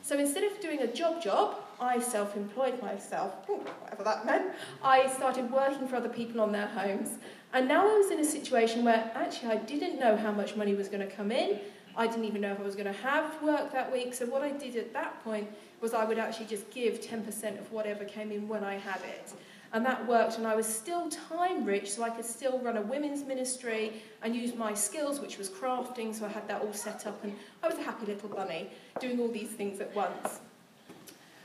So 0.00 0.18
instead 0.18 0.44
of 0.44 0.60
doing 0.60 0.80
a 0.80 0.86
job 0.86 1.22
job, 1.22 1.56
I 1.78 2.00
self 2.00 2.36
employed 2.36 2.80
myself, 2.80 3.34
whatever 3.46 4.04
that 4.04 4.24
meant. 4.24 4.52
I 4.82 5.08
started 5.08 5.50
working 5.50 5.86
for 5.86 5.96
other 5.96 6.08
people 6.08 6.40
on 6.40 6.52
their 6.52 6.68
homes. 6.68 7.18
And 7.52 7.68
now 7.68 7.82
I 7.82 7.98
was 7.98 8.10
in 8.10 8.18
a 8.18 8.24
situation 8.24 8.82
where 8.82 9.10
actually 9.14 9.52
I 9.52 9.56
didn't 9.56 10.00
know 10.00 10.16
how 10.16 10.32
much 10.32 10.56
money 10.56 10.74
was 10.74 10.88
going 10.88 11.06
to 11.06 11.14
come 11.14 11.30
in. 11.30 11.60
I 11.96 12.06
didn't 12.06 12.24
even 12.24 12.40
know 12.40 12.52
if 12.52 12.60
I 12.60 12.62
was 12.62 12.74
going 12.74 12.86
to 12.86 13.00
have 13.00 13.42
work 13.42 13.72
that 13.72 13.92
week. 13.92 14.14
So 14.14 14.26
what 14.26 14.42
I 14.42 14.50
did 14.50 14.76
at 14.76 14.92
that 14.92 15.22
point 15.24 15.48
was 15.80 15.94
I 15.94 16.04
would 16.04 16.18
actually 16.18 16.46
just 16.46 16.70
give 16.70 17.00
10% 17.00 17.58
of 17.58 17.70
whatever 17.72 18.04
came 18.04 18.30
in 18.32 18.48
when 18.48 18.64
I 18.64 18.76
had 18.76 19.00
it. 19.02 19.32
And 19.74 19.84
that 19.86 20.06
worked, 20.06 20.36
and 20.36 20.46
I 20.46 20.54
was 20.54 20.66
still 20.66 21.08
time 21.08 21.64
rich, 21.64 21.92
so 21.92 22.02
I 22.02 22.10
could 22.10 22.26
still 22.26 22.58
run 22.58 22.76
a 22.76 22.82
women's 22.82 23.24
ministry 23.24 24.02
and 24.22 24.36
use 24.36 24.54
my 24.54 24.74
skills, 24.74 25.18
which 25.18 25.38
was 25.38 25.48
crafting, 25.48 26.14
so 26.14 26.26
I 26.26 26.28
had 26.28 26.46
that 26.48 26.60
all 26.60 26.74
set 26.74 27.06
up, 27.06 27.24
and 27.24 27.34
I 27.62 27.68
was 27.68 27.78
a 27.78 27.82
happy 27.82 28.04
little 28.04 28.28
bunny 28.28 28.68
doing 29.00 29.18
all 29.18 29.28
these 29.28 29.48
things 29.48 29.80
at 29.80 29.94
once. 29.94 30.40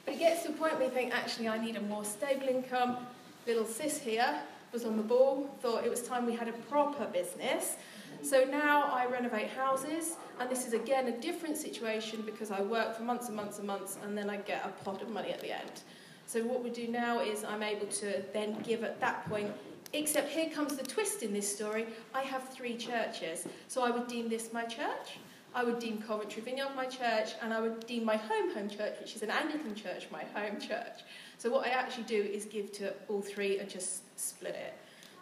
But 0.04 0.16
it 0.16 0.20
gets 0.20 0.44
to 0.44 0.50
a 0.50 0.54
point 0.54 0.74
where 0.74 0.84
you 0.84 0.90
think, 0.90 1.16
actually, 1.16 1.48
I 1.48 1.58
need 1.58 1.78
a 1.78 1.82
more 1.82 2.04
stable 2.04 2.50
income. 2.50 2.98
Little 3.46 3.66
sis 3.66 3.98
here 3.98 4.42
was 4.74 4.84
on 4.84 4.98
the 4.98 5.04
ball, 5.04 5.50
thought 5.62 5.86
it 5.86 5.90
was 5.90 6.02
time 6.02 6.26
we 6.26 6.36
had 6.36 6.50
a 6.50 6.54
proper 6.54 7.06
business. 7.06 7.78
So 8.24 8.44
now 8.44 8.90
I 8.92 9.06
renovate 9.06 9.50
houses, 9.50 10.16
and 10.40 10.50
this 10.50 10.68
is 10.68 10.74
again 10.74 11.08
a 11.08 11.22
different 11.22 11.56
situation 11.58 12.24
because 12.26 12.52
I 12.52 12.62
work 12.62 12.96
for 12.96 13.04
months 13.04 13.28
and 13.28 13.36
months 13.36 13.58
and 13.60 13.68
months, 13.68 13.98
and 14.04 14.18
then 14.18 14.30
I 14.30 14.38
get 14.38 14.66
a 14.66 14.84
pot 14.84 15.02
of 15.02 15.10
money 15.10 15.32
at 15.32 15.40
the 15.40 15.52
end. 15.52 15.82
So 16.26 16.44
what 16.44 16.62
we 16.64 16.70
do 16.70 16.88
now 16.88 17.22
is 17.22 17.46
I'm 17.46 17.64
able 17.64 17.88
to 17.88 18.22
then 18.34 18.60
give 18.64 18.84
at 18.84 19.00
that 19.00 19.28
point, 19.30 19.50
except 19.94 20.30
here 20.30 20.50
comes 20.50 20.76
the 20.76 20.84
twist 20.84 21.24
in 21.24 21.32
this 21.32 21.54
story, 21.54 21.88
I 22.14 22.24
have 22.24 22.50
three 22.50 22.76
churches. 22.76 23.48
So 23.70 23.82
I 23.82 23.92
would 23.92 24.08
deem 24.08 24.28
this 24.28 24.52
my 24.52 24.66
church, 24.66 25.20
I 25.56 25.64
would 25.64 25.80
deem 25.80 26.02
Coventry 26.02 26.42
Vineyard 26.42 26.76
my 26.76 26.86
church, 26.86 27.30
and 27.42 27.54
I 27.54 27.62
would 27.62 27.88
deem 27.88 28.04
my 28.04 28.18
home 28.18 28.54
home 28.54 28.70
church, 28.70 29.00
which 29.00 29.16
is 29.16 29.22
an 29.22 29.30
Anglican 29.30 29.74
church, 29.74 30.08
my 30.12 30.24
home 30.34 30.60
church. 30.60 31.04
So 31.38 31.50
what 31.50 31.66
I 31.66 31.70
actually 31.70 32.04
do 32.04 32.22
is 32.22 32.46
give 32.46 32.74
to 32.74 32.94
all 33.08 33.22
three 33.22 33.60
and 33.60 33.70
just 33.70 34.02
split 34.20 34.56
it. 34.56 34.74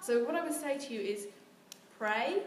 So 0.01 0.23
what 0.23 0.35
I 0.35 0.43
would 0.43 0.53
say 0.53 0.77
to 0.77 0.93
you 0.93 1.01
is 1.01 1.27
pray, 1.99 2.41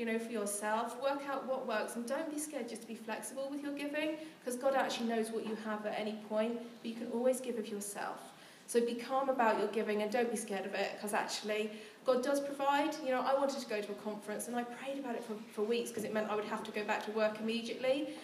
you 0.00 0.06
know, 0.06 0.18
for 0.18 0.32
yourself. 0.32 1.00
Work 1.02 1.20
out 1.28 1.46
what 1.46 1.68
works 1.68 1.94
and 1.96 2.06
don't 2.06 2.32
be 2.32 2.38
scared 2.38 2.70
just 2.70 2.80
to 2.80 2.88
be 2.88 2.94
flexible 2.94 3.48
with 3.50 3.62
your 3.62 3.74
giving 3.74 4.16
because 4.42 4.58
God 4.58 4.74
actually 4.74 5.08
knows 5.08 5.30
what 5.30 5.46
you 5.46 5.54
have 5.66 5.84
at 5.84 5.94
any 6.00 6.14
point, 6.26 6.58
but 6.82 6.90
you 6.90 6.94
can 6.94 7.08
always 7.12 7.38
give 7.38 7.58
of 7.58 7.68
yourself. 7.68 8.32
So 8.66 8.80
be 8.80 8.94
calm 8.94 9.28
about 9.28 9.58
your 9.58 9.68
giving 9.68 10.00
and 10.00 10.10
don't 10.10 10.30
be 10.30 10.38
scared 10.38 10.64
of 10.64 10.72
it 10.74 10.92
because 10.94 11.12
actually 11.12 11.70
God 12.06 12.22
does 12.22 12.40
provide. 12.40 12.94
You 13.04 13.10
know, 13.10 13.20
I 13.20 13.34
wanted 13.34 13.60
to 13.60 13.68
go 13.68 13.82
to 13.82 13.92
a 13.92 13.94
conference 13.96 14.48
and 14.48 14.56
I 14.56 14.62
prayed 14.62 14.98
about 14.98 15.16
it 15.16 15.24
for, 15.24 15.34
for 15.52 15.62
weeks 15.62 15.90
because 15.90 16.04
it 16.04 16.14
meant 16.14 16.30
I 16.30 16.34
would 16.34 16.46
have 16.46 16.64
to 16.64 16.70
go 16.70 16.82
back 16.84 17.04
to 17.04 17.10
work 17.10 17.38
immediately. 17.38 18.14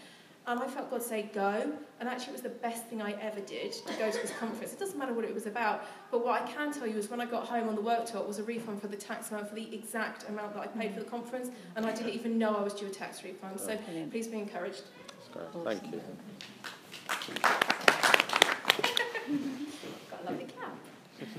And 0.49 0.61
I 0.61 0.67
felt 0.69 0.91
God 0.91 1.03
say, 1.03 1.29
go. 1.35 1.73
And 1.99 2.09
actually, 2.09 2.29
it 2.29 2.33
was 2.35 2.43
the 2.43 2.51
best 2.51 2.87
thing 2.87 3.03
I 3.03 3.13
ever 3.21 3.41
did 3.41 3.73
to 3.73 3.93
go 3.95 4.11
to 4.11 4.17
this 4.17 4.33
conference. 4.39 4.73
It 4.73 4.79
doesn't 4.79 4.97
matter 4.97 5.13
what 5.13 5.25
it 5.25 5.35
was 5.35 5.47
about. 5.47 5.85
But 6.13 6.25
what 6.25 6.41
I 6.41 6.47
can 6.47 6.73
tell 6.73 6.87
you 6.87 6.97
is 6.97 7.11
when 7.11 7.21
I 7.21 7.27
got 7.27 7.47
home 7.49 7.69
on 7.69 7.75
the 7.75 7.83
worktop 7.83 8.29
was 8.29 8.39
a 8.39 8.45
refund 8.45 8.81
for 8.81 8.87
the 8.87 8.97
tax 8.97 9.33
amount 9.33 9.49
for 9.49 9.57
the 9.57 9.75
exact 9.75 10.29
amount 10.29 10.55
that 10.55 10.61
I 10.61 10.67
paid 10.69 10.95
for 10.95 11.01
the 11.01 11.07
conference. 11.07 11.51
And 11.75 11.85
I 11.85 11.93
didn't 11.93 12.13
even 12.13 12.39
know 12.39 12.55
I 12.55 12.63
was 12.63 12.75
due 12.75 12.87
a 12.87 12.91
tax 12.91 13.25
refund. 13.25 13.59
So 13.59 13.77
please 14.11 14.29
be 14.29 14.39
encouraged. 14.39 14.83
Thank 15.65 15.93
you. 15.93 16.01
Got 20.11 20.23
a 20.23 20.25
lovely 20.31 20.47
cap. 20.47 20.77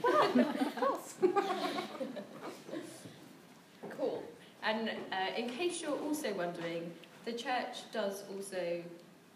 of 0.03 0.75
course. 0.75 1.13
cool. 3.97 4.23
And 4.63 4.89
uh, 4.89 5.37
in 5.37 5.49
case 5.49 5.81
you're 5.81 5.97
also 5.99 6.33
wondering, 6.33 6.91
the 7.27 7.33
church 7.33 7.91
does 7.91 8.23
also 8.33 8.81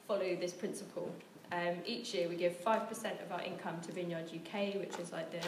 follow 0.08 0.36
this 0.38 0.54
principle. 0.54 1.14
Um, 1.52 1.76
each 1.86 2.14
year 2.14 2.30
we 2.30 2.38
give 2.38 2.54
5% 2.64 2.90
of 3.22 3.32
our 3.34 3.42
income 3.42 3.82
to 3.82 3.92
Vineyard 3.92 4.32
UK, 4.34 4.76
which 4.76 4.98
is 4.98 5.12
like 5.12 5.30
the, 5.30 5.46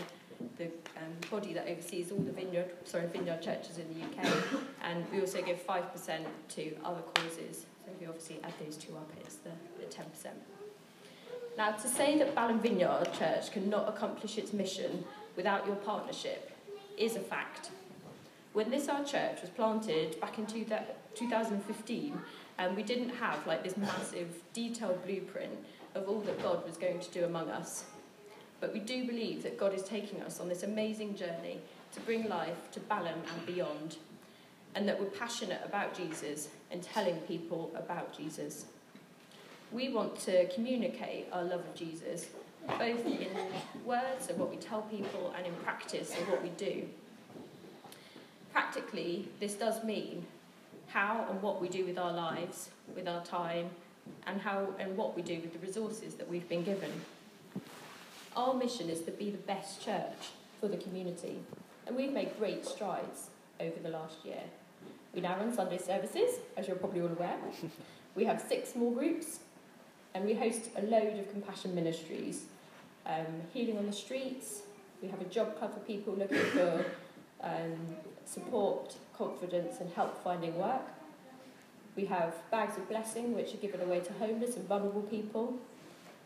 the 0.58 0.66
um, 0.98 1.14
body 1.32 1.54
that 1.54 1.70
oversees 1.70 2.12
all 2.12 2.20
the 2.20 2.34
vineyard, 2.34 2.70
sorry, 2.84 3.08
vineyard 3.08 3.42
churches 3.42 3.78
in 3.78 3.88
the 3.94 4.04
UK. 4.04 4.34
And 4.84 5.10
we 5.10 5.22
also 5.22 5.42
give 5.42 5.66
5% 5.66 6.26
to 6.50 6.76
other 6.84 7.02
causes. 7.16 7.66
So 7.86 7.92
if 7.96 8.02
you 8.02 8.10
obviously 8.10 8.42
add 8.44 8.54
those 8.62 8.76
two 8.76 8.94
up, 8.98 9.10
it's 9.22 9.38
the, 9.38 9.52
the 9.80 9.86
10%. 9.86 10.04
Now, 11.58 11.72
to 11.72 11.88
say 11.88 12.18
that 12.18 12.36
Balham 12.36 12.60
Vineyard 12.60 13.14
Church 13.18 13.54
cannot 13.54 13.88
accomplish 13.88 14.38
its 14.38 14.52
mission 14.52 15.06
without 15.38 15.66
your 15.66 15.78
partnership 15.78 16.52
is 16.98 17.16
a 17.16 17.22
fact. 17.22 17.70
When 18.52 18.70
this 18.70 18.90
our 18.90 19.06
church 19.06 19.40
was 19.40 19.50
planted 19.50 20.20
back 20.20 20.38
in 20.38 20.46
2015, 21.16 22.20
and 22.58 22.70
um, 22.70 22.76
we 22.76 22.84
didn't 22.84 23.10
have 23.10 23.46
like 23.48 23.64
this 23.64 23.78
massive 23.78 24.30
detailed 24.54 25.04
blueprint 25.06 25.54
of 25.96 26.08
all 26.08 26.22
that 26.22 26.42
God 26.42 26.66
was 26.66 26.78
going 26.78 27.00
to 27.00 27.12
do 27.12 27.26
among 27.26 27.50
us. 27.50 27.86
But 28.60 28.74
we 28.74 28.80
do 28.80 29.06
believe 29.06 29.44
that 29.44 29.58
God 29.58 29.74
is 29.74 29.84
taking 29.84 30.22
us 30.22 30.40
on 30.40 30.48
this 30.48 30.64
amazing 30.64 31.16
journey 31.16 31.60
to 31.94 32.00
bring 32.02 32.28
life 32.30 32.72
to 32.72 32.80
Balham 32.80 33.20
and 33.34 33.46
beyond, 33.46 33.98
and 34.76 34.88
that 34.88 35.00
we're 35.00 35.08
passionate 35.08 35.62
about 35.66 35.96
Jesus 35.96 36.50
and 36.72 36.82
telling 36.82 37.18
people 37.22 37.72
about 37.76 38.16
Jesus. 38.16 38.66
We 39.72 39.90
want 39.90 40.20
to 40.22 40.48
communicate 40.54 41.28
our 41.32 41.44
love 41.44 41.62
of 41.62 41.76
Jesus, 41.76 42.28
both 42.80 43.06
in 43.06 43.30
words 43.86 44.30
of 44.30 44.38
what 44.38 44.50
we 44.50 44.58
tell 44.58 44.84
people 44.84 45.34
and 45.38 45.46
in 45.46 45.54
practice 45.56 46.12
of 46.12 46.30
what 46.30 46.42
we 46.42 46.50
do. 46.50 46.88
Practically, 48.52 49.28
this 49.40 49.56
does 49.56 49.84
mean 49.84 50.26
how 50.94 51.26
and 51.30 51.42
what 51.42 51.60
we 51.60 51.68
do 51.68 51.86
with 51.86 51.98
our 51.98 52.14
lives, 52.14 52.70
with 52.96 53.08
our 53.08 53.26
time, 53.26 53.70
and 54.28 54.40
how 54.40 54.68
and 54.78 54.96
what 54.96 55.16
we 55.16 55.24
do 55.24 55.40
with 55.42 55.52
the 55.52 55.60
resources 55.60 56.14
that 56.16 56.30
we've 56.30 56.48
been 56.48 56.64
given. 56.64 56.92
Our 58.36 58.54
mission 58.54 58.90
is 58.90 59.02
to 59.02 59.12
be 59.12 59.32
the 59.32 59.40
best 59.40 59.84
church 59.84 60.32
for 60.62 60.68
the 60.68 60.78
community, 60.78 61.40
and 61.88 61.96
we've 61.96 62.14
made 62.14 62.38
great 62.38 62.66
strides 62.66 63.30
over 63.60 63.80
the 63.82 63.90
last 63.90 64.24
year. 64.24 64.44
We 65.16 65.22
now 65.22 65.38
run 65.38 65.54
Sunday 65.54 65.80
services, 65.80 66.40
as 66.56 66.68
you're 66.68 66.78
probably 66.78 67.02
all 67.02 67.08
aware. 67.08 67.38
We 68.16 68.26
have 68.26 68.40
six 68.48 68.74
small 68.74 68.92
groups, 68.92 69.40
and 70.14 70.24
we 70.24 70.36
host 70.36 70.70
a 70.78 70.84
load 70.84 71.18
of 71.18 71.32
compassion 71.32 71.74
ministries, 71.74 72.44
um, 73.08 73.26
healing 73.52 73.80
on 73.80 73.88
the 73.88 73.92
streets. 73.92 74.62
We 75.02 75.08
have 75.08 75.20
a 75.20 75.26
job 75.26 75.58
club 75.58 75.74
for 75.74 75.80
people 75.80 76.14
looking 76.14 76.38
for 76.38 76.86
um, 77.42 77.74
support, 78.24 78.94
confidence, 79.18 79.80
and 79.80 79.92
help 79.94 80.24
finding 80.24 80.58
work. 80.58 80.82
We 81.96 82.06
have 82.06 82.34
bags 82.50 82.78
of 82.78 82.90
blessing, 82.90 83.36
which 83.36 83.54
are 83.54 83.58
given 83.58 83.82
away 83.82 84.00
to 84.02 84.14
homeless 84.14 84.56
and 84.56 84.68
vulnerable 84.68 85.04
people. 85.04 85.60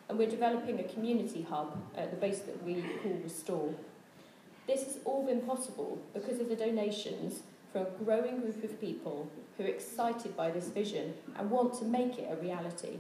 And 0.08 0.18
we're 0.18 0.30
developing 0.30 0.80
a 0.80 0.84
community 0.84 1.46
hub 1.50 1.78
at 1.98 2.12
the 2.12 2.18
base 2.18 2.40
that 2.40 2.64
we 2.64 2.82
call 3.04 3.20
Restore. 3.24 3.74
This 4.66 4.86
has 4.86 4.98
all 5.04 5.26
been 5.26 5.42
possible 5.42 6.00
because 6.14 6.40
of 6.40 6.48
the 6.50 6.56
donations 6.56 7.42
from 7.72 7.82
a 7.82 8.04
growing 8.04 8.40
group 8.40 8.64
of 8.64 8.80
people 8.80 9.30
who 9.58 9.66
are 9.66 9.68
excited 9.68 10.38
by 10.38 10.52
this 10.52 10.68
vision 10.70 11.14
and 11.38 11.52
want 11.52 11.78
to 11.80 11.86
make 11.86 12.18
it 12.18 12.30
a 12.32 12.42
reality. 12.42 13.00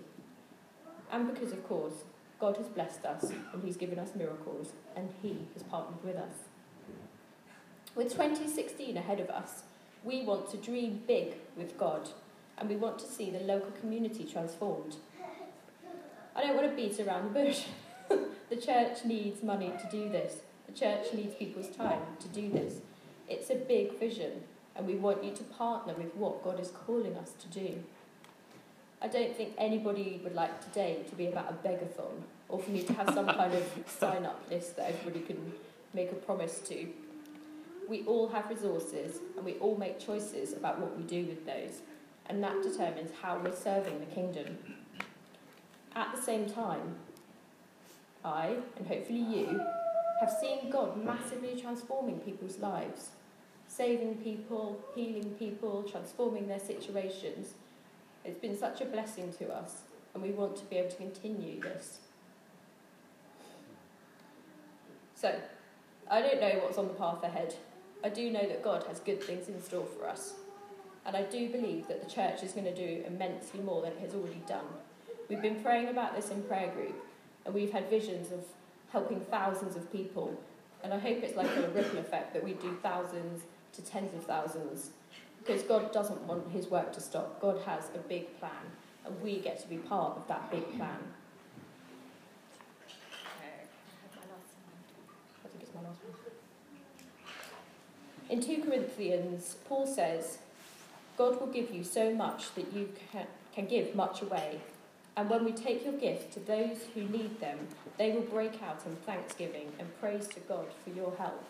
And 1.11 1.33
because, 1.33 1.53
of 1.53 1.65
course, 1.67 2.03
God 2.39 2.57
has 2.57 2.67
blessed 2.67 3.05
us 3.05 3.31
and 3.53 3.63
He's 3.63 3.77
given 3.77 3.99
us 3.99 4.09
miracles 4.15 4.73
and 4.95 5.09
He 5.21 5.47
has 5.53 5.63
partnered 5.63 6.03
with 6.03 6.17
us. 6.17 6.33
With 7.95 8.11
2016 8.11 8.97
ahead 8.97 9.19
of 9.19 9.29
us, 9.29 9.63
we 10.07 10.21
want 10.21 10.49
to 10.49 10.57
dream 10.57 11.01
big 11.05 11.33
with 11.57 11.77
God 11.77 12.09
and 12.57 12.69
we 12.69 12.77
want 12.77 12.97
to 12.99 13.05
see 13.05 13.29
the 13.29 13.41
local 13.41 13.71
community 13.71 14.23
transformed. 14.23 14.95
I 16.33 16.41
don't 16.41 16.55
want 16.55 16.69
to 16.69 16.75
beat 16.75 16.99
around 16.99 17.25
the 17.25 17.39
bush. 17.43 17.65
the 18.49 18.55
church 18.55 19.03
needs 19.03 19.43
money 19.43 19.73
to 19.81 19.89
do 19.91 20.09
this. 20.09 20.37
The 20.65 20.73
church 20.73 21.13
needs 21.13 21.35
people's 21.35 21.75
time 21.75 21.99
to 22.21 22.27
do 22.29 22.49
this. 22.49 22.75
It's 23.27 23.49
a 23.49 23.55
big 23.55 23.99
vision, 23.99 24.43
and 24.75 24.87
we 24.87 24.95
want 24.95 25.23
you 25.23 25.31
to 25.31 25.43
partner 25.43 25.93
with 25.93 26.15
what 26.15 26.43
God 26.43 26.59
is 26.59 26.69
calling 26.69 27.17
us 27.17 27.31
to 27.39 27.47
do. 27.47 27.83
I 29.01 29.07
don't 29.07 29.35
think 29.35 29.53
anybody 29.57 30.21
would 30.23 30.35
like 30.35 30.63
today 30.63 31.03
to 31.09 31.15
be 31.15 31.27
about 31.27 31.51
a 31.51 31.67
begathon 31.67 32.21
or 32.47 32.59
for 32.59 32.71
me 32.71 32.81
to 32.83 32.93
have 32.93 33.13
some 33.13 33.27
kind 33.27 33.53
of 33.53 33.63
sign 33.99 34.25
up 34.25 34.41
list 34.49 34.77
that 34.77 34.89
everybody 34.89 35.25
can 35.25 35.51
make 35.93 36.11
a 36.11 36.15
promise 36.15 36.59
to. 36.67 36.87
We 37.87 38.03
all 38.03 38.27
have 38.29 38.49
resources 38.49 39.19
and 39.35 39.45
we 39.45 39.53
all 39.55 39.77
make 39.77 39.99
choices 39.99 40.53
about 40.53 40.79
what 40.79 40.97
we 40.97 41.03
do 41.03 41.25
with 41.25 41.45
those, 41.45 41.81
and 42.25 42.43
that 42.43 42.61
determines 42.61 43.11
how 43.21 43.39
we're 43.39 43.55
serving 43.55 43.99
the 43.99 44.05
kingdom. 44.05 44.57
At 45.95 46.15
the 46.15 46.21
same 46.21 46.49
time, 46.49 46.95
I, 48.23 48.57
and 48.77 48.87
hopefully 48.87 49.19
you, 49.19 49.61
have 50.19 50.31
seen 50.41 50.69
God 50.69 51.03
massively 51.03 51.59
transforming 51.59 52.19
people's 52.19 52.57
lives, 52.59 53.09
saving 53.67 54.15
people, 54.17 54.79
healing 54.95 55.35
people, 55.37 55.83
transforming 55.83 56.47
their 56.47 56.59
situations. 56.59 57.53
It's 58.25 58.39
been 58.39 58.57
such 58.57 58.81
a 58.81 58.85
blessing 58.85 59.31
to 59.39 59.53
us, 59.53 59.83
and 60.13 60.21
we 60.21 60.31
want 60.31 60.57
to 60.57 60.65
be 60.65 60.77
able 60.77 60.89
to 60.89 60.97
continue 60.97 61.61
this. 61.61 61.99
So, 65.15 65.33
I 66.09 66.21
don't 66.21 66.41
know 66.41 66.59
what's 66.63 66.77
on 66.77 66.87
the 66.87 66.93
path 66.93 67.23
ahead. 67.23 67.55
I 68.03 68.09
do 68.09 68.29
know 68.31 68.47
that 68.47 68.63
God 68.63 68.83
has 68.87 68.99
good 68.99 69.21
things 69.21 69.47
in 69.47 69.61
store 69.61 69.85
for 69.85 70.07
us. 70.07 70.33
And 71.05 71.15
I 71.15 71.23
do 71.23 71.49
believe 71.49 71.87
that 71.87 72.03
the 72.03 72.09
church 72.09 72.43
is 72.43 72.51
going 72.51 72.65
to 72.65 72.75
do 72.75 73.03
immensely 73.07 73.61
more 73.61 73.81
than 73.81 73.93
it 73.93 73.99
has 73.99 74.13
already 74.13 74.41
done. 74.47 74.65
We've 75.29 75.41
been 75.41 75.61
praying 75.61 75.87
about 75.87 76.15
this 76.15 76.29
in 76.29 76.43
prayer 76.43 76.69
group, 76.71 76.95
and 77.45 77.53
we've 77.53 77.71
had 77.71 77.89
visions 77.89 78.31
of 78.31 78.43
helping 78.91 79.21
thousands 79.21 79.75
of 79.75 79.91
people. 79.91 80.39
And 80.83 80.93
I 80.93 80.99
hope 80.99 81.23
it's 81.23 81.35
like 81.35 81.49
a 81.55 81.69
ripple 81.69 81.99
effect 81.99 82.33
that 82.33 82.43
we 82.43 82.53
do 82.53 82.77
thousands 82.83 83.43
to 83.73 83.81
tens 83.81 84.13
of 84.13 84.25
thousands. 84.25 84.91
Because 85.39 85.63
God 85.63 85.91
doesn't 85.93 86.21
want 86.23 86.51
his 86.51 86.67
work 86.67 86.91
to 86.93 86.99
stop. 86.99 87.41
God 87.41 87.61
has 87.65 87.89
a 87.95 87.99
big 87.99 88.37
plan, 88.39 88.51
and 89.05 89.21
we 89.21 89.39
get 89.39 89.61
to 89.61 89.67
be 89.67 89.77
part 89.77 90.17
of 90.17 90.27
that 90.27 90.51
big 90.51 90.75
plan. 90.77 90.99
I 95.43 95.47
think 95.47 95.63
it's 95.63 95.73
my 95.73 95.81
last 95.81 96.03
one. 96.03 96.13
In 98.29 98.41
2 98.41 98.63
Corinthians, 98.63 99.55
Paul 99.69 99.87
says, 99.87 100.39
God 101.17 101.39
will 101.39 101.47
give 101.47 101.71
you 101.71 101.83
so 101.83 102.13
much 102.13 102.53
that 102.55 102.73
you 102.73 102.89
can, 103.11 103.25
can 103.53 103.67
give 103.67 103.95
much 103.95 104.21
away. 104.21 104.59
And 105.15 105.29
when 105.29 105.45
we 105.45 105.53
take 105.53 105.85
your 105.85 105.93
gift 105.93 106.33
to 106.33 106.39
those 106.41 106.77
who 106.93 107.03
need 107.03 107.39
them, 107.39 107.57
they 107.97 108.11
will 108.11 108.21
break 108.21 108.61
out 108.61 108.83
in 108.85 108.95
thanksgiving 108.97 109.71
and 109.79 109.99
praise 110.01 110.27
to 110.27 110.39
God 110.41 110.67
for 110.83 110.89
your 110.89 111.15
help. 111.17 111.43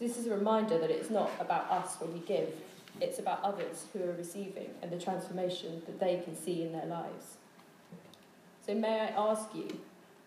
This 0.00 0.18
is 0.18 0.26
a 0.26 0.36
reminder 0.36 0.78
that 0.78 0.90
it's 0.90 1.10
not 1.10 1.30
about 1.38 1.70
us 1.70 1.96
when 2.00 2.12
we 2.12 2.18
give, 2.20 2.52
it's 3.00 3.18
about 3.20 3.42
others 3.42 3.84
who 3.92 4.02
are 4.02 4.12
receiving 4.12 4.70
and 4.82 4.90
the 4.90 4.98
transformation 4.98 5.80
that 5.86 6.00
they 6.00 6.20
can 6.24 6.36
see 6.36 6.62
in 6.62 6.72
their 6.72 6.86
lives. 6.86 7.36
So, 8.66 8.74
may 8.74 9.00
I 9.00 9.06
ask 9.16 9.54
you, 9.54 9.80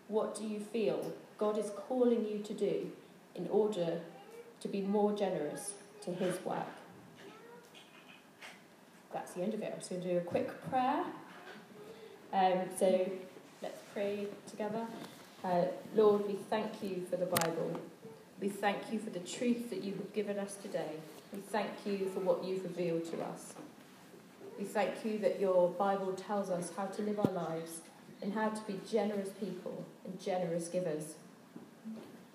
what 0.08 0.34
do 0.34 0.44
you 0.44 0.58
feel 0.58 1.12
God 1.38 1.58
is 1.58 1.70
calling 1.88 2.26
you 2.26 2.38
to 2.38 2.54
do 2.54 2.90
in 3.36 3.46
order 3.48 4.00
to 4.60 4.68
be 4.68 4.80
more 4.82 5.12
generous 5.12 5.74
to 6.02 6.12
His 6.12 6.42
work? 6.44 6.66
That's 9.12 9.32
the 9.32 9.42
end 9.42 9.54
of 9.54 9.62
it. 9.62 9.72
I'm 9.72 9.78
just 9.78 9.90
going 9.90 10.02
to 10.02 10.08
do 10.08 10.18
a 10.18 10.20
quick 10.20 10.70
prayer. 10.70 11.04
Um, 12.32 12.68
so 12.78 13.10
let's 13.62 13.80
pray 13.92 14.28
together. 14.48 14.86
Uh, 15.42 15.64
Lord, 15.96 16.26
we 16.28 16.34
thank 16.34 16.82
you 16.82 17.04
for 17.10 17.16
the 17.16 17.26
Bible. 17.26 17.80
We 18.40 18.48
thank 18.48 18.92
you 18.92 18.98
for 18.98 19.10
the 19.10 19.18
truth 19.20 19.70
that 19.70 19.82
you 19.82 19.94
have 19.94 20.12
given 20.12 20.38
us 20.38 20.54
today. 20.56 20.92
We 21.32 21.40
thank 21.40 21.70
you 21.84 22.10
for 22.14 22.20
what 22.20 22.44
you've 22.44 22.62
revealed 22.62 23.04
to 23.12 23.22
us. 23.22 23.54
We 24.58 24.64
thank 24.64 25.04
you 25.04 25.18
that 25.20 25.40
your 25.40 25.70
Bible 25.70 26.12
tells 26.12 26.50
us 26.50 26.72
how 26.76 26.86
to 26.86 27.02
live 27.02 27.18
our 27.18 27.32
lives 27.32 27.80
and 28.22 28.32
how 28.34 28.50
to 28.50 28.60
be 28.62 28.78
generous 28.90 29.30
people 29.40 29.84
and 30.04 30.20
generous 30.20 30.68
givers. 30.68 31.14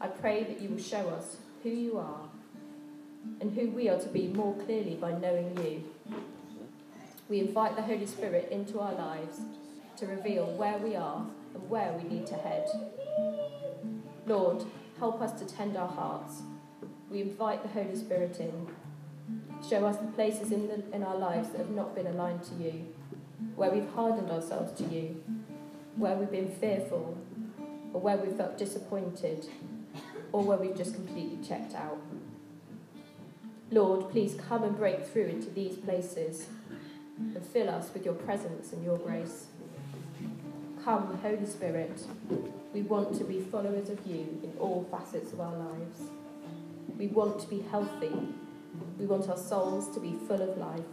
I 0.01 0.07
pray 0.07 0.43
that 0.43 0.59
you 0.59 0.69
will 0.69 0.79
show 0.79 1.09
us 1.09 1.37
who 1.65 1.71
you 1.71 1.97
are 1.97 2.29
and 3.41 3.57
who 3.57 3.71
we 3.71 3.89
are 3.89 3.97
to 3.97 4.07
be 4.09 4.27
more 4.27 4.53
clearly 4.65 4.93
by 4.93 5.11
knowing 5.11 5.57
you. 5.57 5.83
We 7.27 7.39
invite 7.39 7.75
the 7.75 7.81
Holy 7.81 8.05
Spirit 8.05 8.49
into 8.51 8.79
our 8.79 8.93
lives 8.93 9.39
to 9.97 10.05
reveal 10.05 10.45
where 10.45 10.77
we 10.77 10.95
are 10.95 11.25
and 11.55 11.67
where 11.67 11.91
we 11.93 12.07
need 12.07 12.27
to 12.27 12.35
head. 12.35 12.67
Lord, 14.27 14.63
help 14.99 15.23
us 15.23 15.31
to 15.39 15.45
tend 15.55 15.75
our 15.75 15.87
hearts. 15.87 16.43
We 17.09 17.21
invite 17.21 17.63
the 17.63 17.69
Holy 17.69 17.95
Spirit 17.95 18.39
in. 18.39 18.67
Show 19.67 19.87
us 19.87 19.97
the 19.97 20.11
places 20.11 20.51
in, 20.51 20.67
the, 20.67 20.83
in 20.95 21.01
our 21.01 21.17
lives 21.17 21.49
that 21.49 21.57
have 21.57 21.71
not 21.71 21.95
been 21.95 22.05
aligned 22.05 22.43
to 22.43 22.55
you, 22.63 22.93
where 23.55 23.71
we've 23.71 23.89
hardened 23.95 24.29
ourselves 24.29 24.71
to 24.79 24.83
you, 24.83 25.23
where 25.95 26.15
we've 26.15 26.29
been 26.29 26.51
fearful, 26.51 27.17
or 27.91 28.01
where 28.01 28.17
we've 28.17 28.35
felt 28.35 28.55
disappointed, 28.55 29.47
or 30.35 30.43
where 30.43 30.57
we've 30.57 30.75
just 30.75 30.93
completely 30.93 31.37
checked 31.47 31.73
out. 31.75 31.97
Lord, 33.71 34.11
please 34.11 34.35
come 34.49 34.63
and 34.63 34.77
break 34.77 35.07
through 35.07 35.27
into 35.27 35.49
these 35.49 35.77
places 35.77 36.47
and 37.17 37.45
fill 37.45 37.69
us 37.69 37.89
with 37.93 38.03
your 38.03 38.15
presence 38.15 38.73
and 38.73 38.83
your 38.83 38.97
grace. 38.97 39.45
Come, 40.83 41.17
Holy 41.21 41.45
Spirit, 41.45 42.01
we 42.73 42.81
want 42.81 43.17
to 43.17 43.23
be 43.23 43.39
followers 43.39 43.89
of 43.89 44.05
you 44.05 44.41
in 44.43 44.51
all 44.59 44.85
facets 44.91 45.31
of 45.31 45.39
our 45.39 45.55
lives. 45.55 46.01
We 46.97 47.07
want 47.07 47.39
to 47.39 47.47
be 47.47 47.61
healthy. 47.71 48.11
We 48.99 49.05
want 49.05 49.29
our 49.29 49.37
souls 49.37 49.89
to 49.93 50.01
be 50.01 50.17
full 50.27 50.41
of 50.41 50.57
life, 50.57 50.91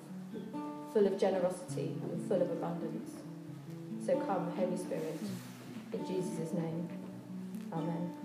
full 0.93 1.09
of 1.09 1.19
generosity, 1.19 1.97
and 2.01 2.29
full 2.29 2.41
of 2.41 2.49
abundance. 2.49 3.11
So 4.07 4.21
come, 4.21 4.53
Holy 4.53 4.77
Spirit, 4.77 5.19
in 5.93 6.07
Jesus' 6.07 6.53
name. 6.53 6.89
Amen. 7.73 8.22